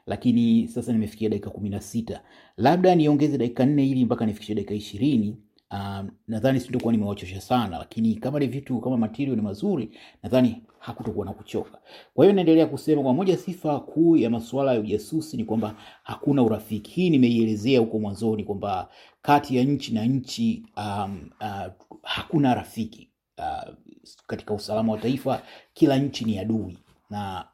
lakini 0.07 0.67
sasa 0.67 0.91
nimefikia 0.93 1.29
dakika 1.29 1.49
kumi 1.49 1.69
na 1.69 1.81
sita. 1.81 2.21
Labda 2.57 2.95
niongeze 2.95 3.37
dakika 3.37 3.65
nne 3.65 3.89
ili 3.89 4.05
mpaka 4.05 4.25
nifikishe 4.25 4.55
dakika 4.55 4.73
ishirini. 4.75 5.37
Um, 5.71 6.09
nadhani 6.27 6.59
sitakuwa 6.59 6.93
nimewachosha 6.93 7.41
sana, 7.41 7.77
lakini 7.77 8.15
kama 8.15 8.39
ni 8.39 8.47
vitu 8.47 8.79
kama 8.81 8.97
material 8.97 9.35
ni 9.35 9.41
mazuri, 9.41 9.91
nadhani 10.23 10.61
hakutokuwa 10.79 11.25
na 11.25 11.33
kuchoka. 11.33 11.77
Kwa 12.13 12.25
hiyo 12.25 12.35
naendelea 12.35 12.65
kusema 12.65 13.03
kwa 13.03 13.13
moja, 13.13 13.37
sifa 13.37 13.79
kuu 13.79 14.17
ya 14.17 14.29
masuala 14.29 14.73
ya 14.73 14.79
ujasusi 14.79 15.37
ni 15.37 15.45
kwamba 15.45 15.75
hakuna 16.03 16.43
urafiki. 16.43 16.91
Hii 16.91 17.09
nimeielezea 17.09 17.79
huko 17.79 17.99
mwanzoni 17.99 18.43
kwamba 18.43 18.89
kati 19.21 19.57
ya 19.57 19.63
nchi 19.63 19.93
na 19.93 20.05
nchi 20.05 20.63
um, 20.77 21.29
uh, 21.41 21.67
hakuna 22.03 22.53
rafiki 22.55 23.09
uh, 23.37 23.73
katika 24.27 24.53
usalama 24.53 24.93
wa 24.93 24.99
taifa, 24.99 25.41
kila 25.73 25.97
nchi 25.97 26.25
ni 26.25 26.39
adui 26.39 26.77
na 27.09 27.45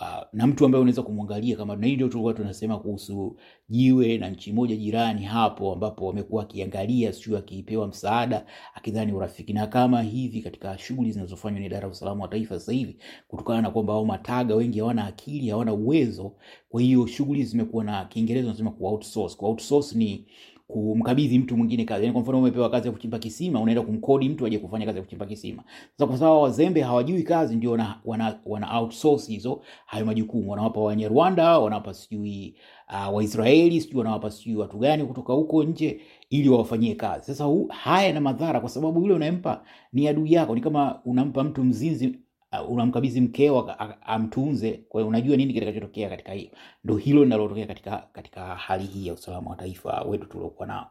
Uh, 0.00 0.22
na 0.32 0.46
mtu 0.46 0.64
ambaye 0.64 0.82
unaweza 0.82 1.02
kumwangalia 1.02 1.56
kama 1.56 1.76
na 1.76 1.86
hii 1.86 1.94
ndio 1.94 2.08
tulikuwa 2.08 2.34
tunasema 2.34 2.78
kuhusu 2.78 3.36
jiwe 3.68 4.18
na 4.18 4.30
nchi 4.30 4.52
moja 4.52 4.76
jirani 4.76 5.24
hapo, 5.24 5.72
ambapo 5.72 6.06
wamekuwa 6.06 6.42
akiangalia 6.42 7.12
sio 7.12 7.38
akipewa 7.38 7.86
msaada 7.86 8.46
akidhani 8.74 9.12
urafiki. 9.12 9.52
Na 9.52 9.66
kama 9.66 10.02
hivi 10.02 10.42
katika 10.42 10.78
shughuli 10.78 11.12
zinazofanywa 11.12 11.60
na 11.60 11.66
idara 11.66 11.82
ya 11.86 11.88
usalama 11.92 12.22
wa 12.22 12.28
taifa 12.28 12.58
sasa 12.58 12.72
hivi, 12.72 12.96
kutokana 13.28 13.62
na 13.62 13.70
kwamba 13.70 13.92
hao 13.92 14.04
mataga 14.04 14.54
wengi 14.54 14.78
hawana 14.78 15.04
akili, 15.06 15.48
hawana 15.48 15.74
uwezo, 15.74 16.32
kwa 16.68 16.80
hiyo 16.82 17.06
shughuli 17.06 17.44
zimekuwa 17.44 17.84
na 17.84 18.04
Kiingereza 18.04 18.46
wanasema 18.46 18.70
ku 18.70 18.86
outsource. 18.86 19.36
Ku 19.36 19.46
outsource 19.46 19.98
ni 19.98 20.26
kumkabidhi 20.66 21.38
mtu 21.38 21.56
mwingine 21.56 21.84
kazi. 21.84 22.02
Yani 22.04 22.12
kwa 22.12 22.22
mfano 22.22 22.38
umepewa 22.38 22.70
kazi 22.70 22.86
ya 22.88 22.92
kuchimba 22.92 23.18
kisima, 23.18 23.60
unaenda 23.60 23.82
kumkodi 23.82 24.28
mtu 24.28 24.46
aje 24.46 24.58
kufanya 24.58 24.86
kazi 24.86 24.98
ya 24.98 25.04
kuchimba 25.04 25.26
kisima. 25.26 25.62
Sasa 25.92 26.06
kwa 26.06 26.18
sababu 26.18 26.42
wazembe 26.42 26.80
hawajui 26.82 27.22
kazi, 27.22 27.56
ndio 27.56 27.70
wana, 27.70 28.00
wana, 28.04 28.38
wana 28.46 28.78
outsource 28.80 29.32
hizo 29.32 29.62
hayo 29.86 30.06
majukumu, 30.06 30.50
wanawapa 30.50 30.80
Wanyarwanda, 30.80 31.58
wanawapa 31.58 31.94
sijui 31.94 32.56
uh, 32.88 33.14
Waisraeli, 33.14 33.80
sijui 33.80 33.98
wanawapa 33.98 34.30
sijui 34.30 34.56
watu 34.56 34.78
gani 34.78 35.04
kutoka 35.04 35.32
huko 35.32 35.64
nje 35.64 36.00
ili 36.30 36.48
wawafanyie 36.48 36.94
kazi. 36.94 37.26
Sasa 37.26 37.44
haya 37.68 38.12
na 38.12 38.20
madhara, 38.20 38.60
kwa 38.60 38.68
sababu 38.68 39.00
yule 39.00 39.14
unayempa 39.14 39.64
ni 39.92 40.08
adui 40.08 40.32
yako. 40.32 40.54
Ni 40.54 40.60
kama 40.60 41.00
unampa 41.04 41.44
mtu 41.44 41.64
mzinzi 41.64 42.18
uh, 42.62 42.70
unamkabidhi 42.70 43.20
mkeo 43.20 43.74
amtunze. 44.06 44.72
Kwa 44.88 45.04
unajua 45.04 45.36
nini 45.36 45.52
kitakachotokea 45.52 46.08
katika 46.08 46.32
hiyo. 46.32 46.50
Ndio 46.84 46.96
hilo 46.96 47.24
linalotokea 47.24 47.66
katika, 47.66 48.08
katika 48.12 48.44
hali 48.44 48.84
hii 48.84 49.06
ya 49.06 49.14
usalama 49.14 49.50
wa 49.50 49.56
taifa 49.56 50.02
wetu 50.02 50.26
tuliokuwa 50.26 50.66
nao. 50.68 50.90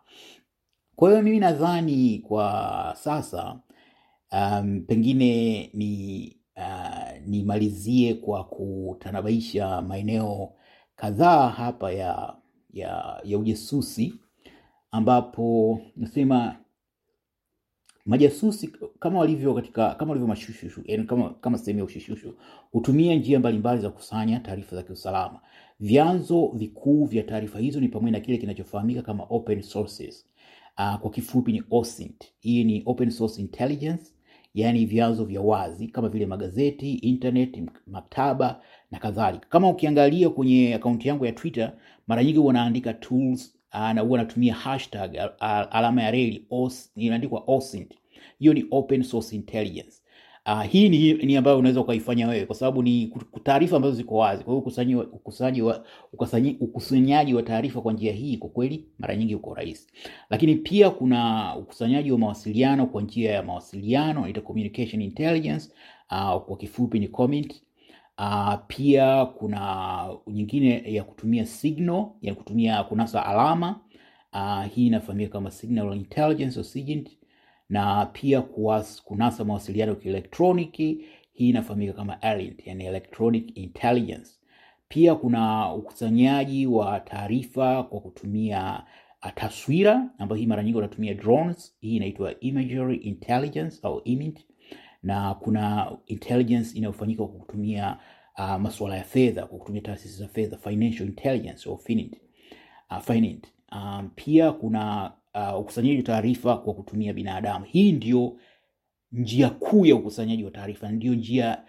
Kwa 0.95 1.09
hiyo 1.09 1.21
mimi 1.21 1.39
nadhani 1.39 2.19
kwa 2.19 2.93
sasa 2.97 3.59
um, 4.31 4.81
pengine 4.87 5.69
ni 5.73 6.37
uh, 6.57 7.27
nimalizie 7.27 8.13
kwa 8.13 8.43
kutanabaisha 8.43 9.81
maeneo 9.81 10.53
kadhaa 10.95 11.49
hapa 11.49 11.91
ya, 11.91 12.35
ya, 12.73 13.21
ya 13.23 13.37
ujasusi 13.37 14.13
ambapo 14.91 15.79
nasema 15.95 16.55
majasusi 18.05 18.69
kama 18.99 19.19
walivyo 19.19 19.53
katika 19.53 19.95
kama 19.95 20.09
walivyo 20.11 20.27
mashushushu 20.27 20.81
yani 20.85 21.03
kama, 21.03 21.29
kama 21.29 21.57
sehemu 21.57 21.79
ya 21.79 21.85
ushushushu 21.85 22.33
hutumia 22.71 23.15
njia 23.15 23.39
mbalimbali 23.39 23.81
za 23.81 23.89
kukusanya 23.89 24.39
taarifa 24.39 24.75
za 24.75 24.83
kiusalama. 24.83 25.39
Vyanzo 25.79 26.47
vikuu 26.55 27.05
vya 27.05 27.23
taarifa 27.23 27.59
hizo 27.59 27.79
ni 27.79 27.87
pamoja 27.87 28.11
na 28.11 28.19
kile 28.19 28.37
kinachofahamika 28.37 29.01
kama 29.01 29.23
open 29.29 29.61
sources. 29.61 30.25
Uh, 30.77 30.95
kwa 30.95 31.11
kifupi 31.11 31.51
ni 31.51 31.63
OSINT. 31.71 32.23
Hii 32.39 32.63
ni 32.63 32.83
open 32.85 33.09
source 33.09 33.41
intelligence, 33.41 34.03
yani 34.53 34.85
vyanzo 34.85 35.25
vya 35.25 35.41
wazi 35.41 35.87
kama 35.87 36.09
vile 36.09 36.25
magazeti, 36.25 36.93
internet, 36.93 37.63
maktaba 37.87 38.61
na 38.91 38.99
kadhalika. 38.99 39.47
Kama 39.49 39.69
ukiangalia 39.69 40.29
kwenye 40.29 40.75
akaunti 40.75 41.07
yangu 41.07 41.25
ya 41.25 41.31
Twitter, 41.31 41.73
mara 42.07 42.23
nyingi 42.23 42.39
wanaandika 42.39 42.93
tools 42.93 43.55
na 43.73 44.01
huwa 44.01 44.17
natumia 44.19 44.53
hashtag 44.53 45.15
alama 45.71 46.03
ya 46.03 46.11
reli 46.11 46.45
inaandikwa 46.95 47.43
OSINT. 47.47 47.93
Hiyo 48.39 48.53
ni 48.53 48.65
open 48.71 49.03
source 49.03 49.35
intelligence. 49.35 50.03
Uh, 50.45 50.63
hii 50.63 50.89
ni, 50.89 51.13
ni 51.13 51.37
ambayo 51.37 51.59
unaweza 51.59 51.81
ukaifanya 51.81 52.27
wewe 52.27 52.45
kwa 52.45 52.55
sababu 52.55 52.83
ni 52.83 53.13
taarifa 53.43 53.75
ambazo 53.75 53.95
ziko 53.95 54.15
wazi. 54.15 54.43
Kwa 54.43 54.53
hiyo 54.53 55.07
ukusanyaji 56.61 57.33
wa, 57.33 57.43
taarifa 57.43 57.81
kwa 57.81 57.93
njia 57.93 58.13
hii 58.13 58.37
kwa 58.37 58.49
kweli 58.49 58.85
mara 58.99 59.15
nyingi 59.15 59.35
uko 59.35 59.53
rahisi, 59.53 59.87
lakini 60.29 60.55
pia 60.55 60.89
kuna 60.89 61.55
ukusanyaji 61.55 62.11
wa 62.11 62.17
mawasiliano 62.17 62.87
kwa 62.87 63.01
njia 63.01 63.31
ya 63.31 63.43
mawasiliano 63.43 64.19
inaitwa 64.19 64.43
communication 64.43 65.01
intelligence 65.01 65.69
uh, 66.11 66.41
kwa 66.41 66.57
kifupi 66.57 66.99
ni 66.99 67.07
COMINT. 67.07 67.53
Uh, 68.17 68.53
pia 68.67 69.25
kuna 69.25 70.07
nyingine 70.27 70.93
ya 70.93 71.03
kutumia 71.03 71.45
signal 71.45 72.05
ya 72.21 72.35
kutumia 72.35 72.83
kunasa 72.83 73.25
alama 73.25 73.79
uh, 74.33 74.65
hii 74.65 74.87
inafahamika 74.87 75.31
kama 75.31 75.51
signal 75.51 75.95
intelligence 75.97 76.59
or 76.59 76.65
SIGINT, 76.65 77.09
na 77.69 78.05
pia 78.05 78.41
kuwas, 78.41 79.03
kunasa 79.03 79.43
mawasiliano 79.43 79.91
ya 79.91 79.97
kielektroniki 79.99 81.05
hii 81.33 81.49
inafahamika 81.49 81.93
kama 81.93 82.17
ELINT, 82.21 82.67
yani 82.67 82.85
electronic 82.85 83.57
intelligence. 83.57 84.31
Pia 84.87 85.15
kuna 85.15 85.73
ukusanyaji 85.73 86.67
wa 86.67 86.99
taarifa 86.99 87.83
kwa 87.83 87.99
kutumia 88.01 88.83
uh, 89.23 89.31
taswira 89.35 90.09
ambayo 90.17 90.39
hii 90.41 90.47
mara 90.47 90.63
nyingi 90.63 90.75
wanatumia 90.77 91.13
drones. 91.13 91.75
Hii 91.81 91.95
inaitwa 91.95 92.39
imagery 92.39 92.95
intelligence 92.97 93.79
au 93.83 94.01
IMINT, 94.05 94.39
na 95.03 95.33
kuna 95.33 95.91
intelligence 96.05 96.77
inayofanyika 96.77 97.25
kwa 97.27 97.39
kutumia 97.39 97.97
uh, 98.37 98.55
masuala 98.55 98.97
ya 98.97 99.03
fedha 99.03 99.45
kwa 99.45 99.59
kutumia 99.59 99.81
taasisi 99.81 100.17
za 100.17 100.27
fedha, 100.27 100.57
financial 100.57 101.07
intelligence 101.09 101.69
or 101.69 101.77
finance. 101.79 102.17
Uh, 102.91 102.99
finance. 102.99 103.47
Um, 103.71 104.09
pia 104.15 104.51
kuna 104.51 105.11
uh, 105.35 105.59
ukusanyaji 105.59 105.97
wa 105.97 106.03
taarifa 106.03 106.57
kwa 106.57 106.73
kutumia 106.73 107.13
binadamu. 107.13 107.65
Hii 107.65 107.91
ndio 107.91 108.37
njia 109.11 109.49
kuu 109.49 109.85
ya 109.85 109.95
ukusanyaji 109.95 110.43
wa 110.43 110.51
taarifa, 110.51 110.91
ndio 110.91 111.13
njia 111.15 111.63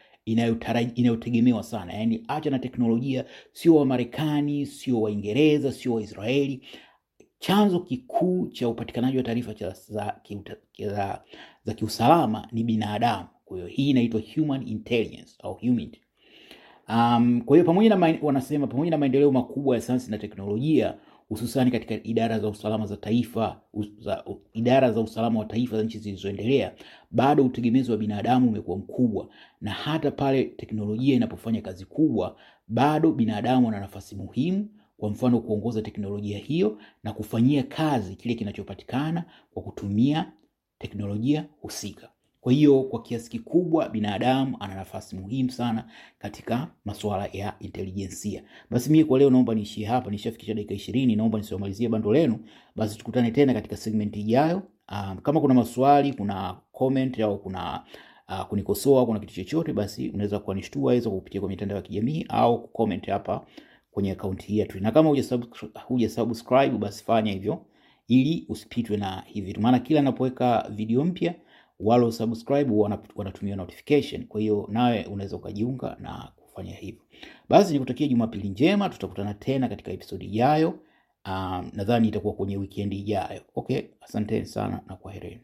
inayotegemewa 0.94 1.62
sana. 1.62 1.92
Yaani 1.92 2.24
acha 2.28 2.50
na 2.50 2.58
teknolojia, 2.58 3.24
sio 3.52 3.76
Wamarekani, 3.76 4.66
sio 4.66 5.00
Waingereza, 5.00 5.72
sio 5.72 5.94
Waisraeli. 5.94 6.66
Chanzo 7.38 7.80
kikuu 7.80 8.48
cha 8.48 8.68
upatikanaji 8.68 9.16
wa 9.16 9.22
taarifa 9.22 9.54
za, 9.88 10.14
za, 11.64 11.74
kiusalama 11.74 12.48
ni 12.52 12.64
binadamu. 12.64 13.26
Kwa 13.44 13.68
hii 13.68 13.90
inaitwa 13.90 14.20
human 14.34 14.68
intelligence 14.68 15.32
au 15.42 15.54
human. 15.54 15.90
Um, 16.88 17.40
kwa 17.40 17.56
hiyo 17.56 17.66
pamoja 17.66 17.96
na 17.96 18.18
wanasema 18.22 18.66
pamoja 18.66 18.90
na 18.90 18.98
maendeleo 18.98 19.32
makubwa 19.32 19.76
ya 19.76 19.82
sayansi 19.82 20.10
na 20.10 20.18
teknolojia 20.18 20.94
hususani 21.28 21.70
katika 21.70 21.94
idara 22.02 22.38
za 22.38 22.48
usalama 22.48 22.86
za 22.86 22.96
taifa 22.96 23.60
za, 23.98 24.24
idara 24.52 24.92
za 24.92 25.00
usalama 25.00 25.38
wa 25.40 25.44
taifa 25.46 25.76
za 25.76 25.82
nchi 25.82 25.98
zilizoendelea, 25.98 26.72
bado 27.10 27.44
utegemezi 27.44 27.90
wa 27.90 27.96
binadamu 27.96 28.48
umekuwa 28.48 28.78
mkubwa, 28.78 29.28
na 29.60 29.70
hata 29.70 30.10
pale 30.10 30.44
teknolojia 30.44 31.14
inapofanya 31.14 31.60
kazi 31.60 31.84
kubwa, 31.84 32.36
bado 32.68 33.12
binadamu 33.12 33.68
ana 33.68 33.80
nafasi 33.80 34.16
muhimu, 34.16 34.68
kwa 34.96 35.10
mfano 35.10 35.40
kuongoza 35.40 35.82
teknolojia 35.82 36.38
hiyo 36.38 36.78
na 37.04 37.12
kufanyia 37.12 37.62
kazi 37.62 38.16
kile 38.16 38.34
kinachopatikana 38.34 39.24
kwa 39.54 39.62
kutumia 39.62 40.32
teknolojia 40.88 41.44
husika. 41.60 42.08
Kwa 42.40 42.52
hiyo 42.52 42.82
kwa 42.82 43.02
kiasi 43.02 43.30
kikubwa 43.30 43.88
binadamu 43.88 44.56
ana 44.60 44.74
nafasi 44.74 45.16
muhimu 45.16 45.50
sana 45.50 45.84
katika 46.18 46.68
masuala 46.84 47.28
ya 47.32 47.54
intelijensia. 47.60 48.42
Basi 48.70 48.90
mimi 48.90 49.04
kwa 49.04 49.18
leo 49.18 49.30
naomba 49.30 49.54
niishie 49.54 49.86
hapa, 49.86 50.10
nishafikisha 50.10 50.54
dakika 50.54 50.74
ishirini. 50.74 51.16
Naomba 51.16 51.38
nisiwamalizie 51.38 51.88
bando 51.88 52.12
lenu, 52.12 52.38
basi 52.76 52.98
tukutane 52.98 53.30
tena 53.30 53.54
katika 53.54 53.76
segment 53.76 54.16
ijayo. 54.16 54.62
Um, 54.92 55.18
kama 55.18 55.40
kuna 55.40 55.54
maswali, 55.54 56.12
kuna 56.12 56.56
comment 56.72 57.20
au 57.20 57.38
kuna 57.38 57.82
uh, 58.28 58.42
kunikosoa, 58.42 59.06
kuna 59.06 59.18
kitu 59.20 59.34
chochote, 59.34 59.72
basi 59.72 60.08
unaweza 60.08 60.38
kuanishtua 60.38 60.92
aidha 60.92 61.10
kupitia 61.10 61.40
kwa 61.40 61.48
mitandao 61.50 61.76
ya 61.76 61.82
kijamii 61.82 62.26
au 62.28 62.62
kucomment 62.62 63.06
hapa 63.06 63.46
kwenye 63.90 64.12
akaunti 64.12 64.58
yetu, 64.58 64.80
na 64.80 64.90
kama 64.92 65.08
huja 65.08 65.22
subscribe, 65.22 65.80
huja 65.84 66.08
subscribe 66.10 66.78
basi 66.78 67.04
fanya 67.04 67.32
hivyo 67.32 67.66
ili 68.08 68.46
usipitwe 68.48 68.96
na 68.96 69.22
hivi 69.26 69.46
vitu, 69.46 69.60
maana 69.60 69.78
kila 69.78 70.00
anapoweka 70.00 70.68
video 70.70 71.04
mpya 71.04 71.34
wale 71.80 72.12
subscribe 72.12 72.72
wanatumia 73.16 73.56
notification. 73.56 74.24
Kwa 74.26 74.40
hiyo 74.40 74.68
nawe 74.72 75.04
unaweza 75.04 75.36
ukajiunga 75.36 75.96
na 76.00 76.32
kufanya 76.36 76.72
hivyo. 76.74 77.02
Basi 77.48 77.72
nikutakia 77.72 78.08
Jumapili 78.08 78.48
njema, 78.48 78.88
tutakutana 78.88 79.34
tena 79.34 79.68
katika 79.68 79.92
episodi 79.92 80.24
ijayo. 80.24 80.78
Um, 81.26 81.70
nadhani 81.72 82.08
itakuwa 82.08 82.34
kwenye 82.34 82.56
weekend 82.56 82.92
ijayo. 82.92 83.40
Okay, 83.54 83.82
asanteni 84.00 84.46
sana 84.46 84.80
na 84.88 84.96
kwaherini. 84.96 85.40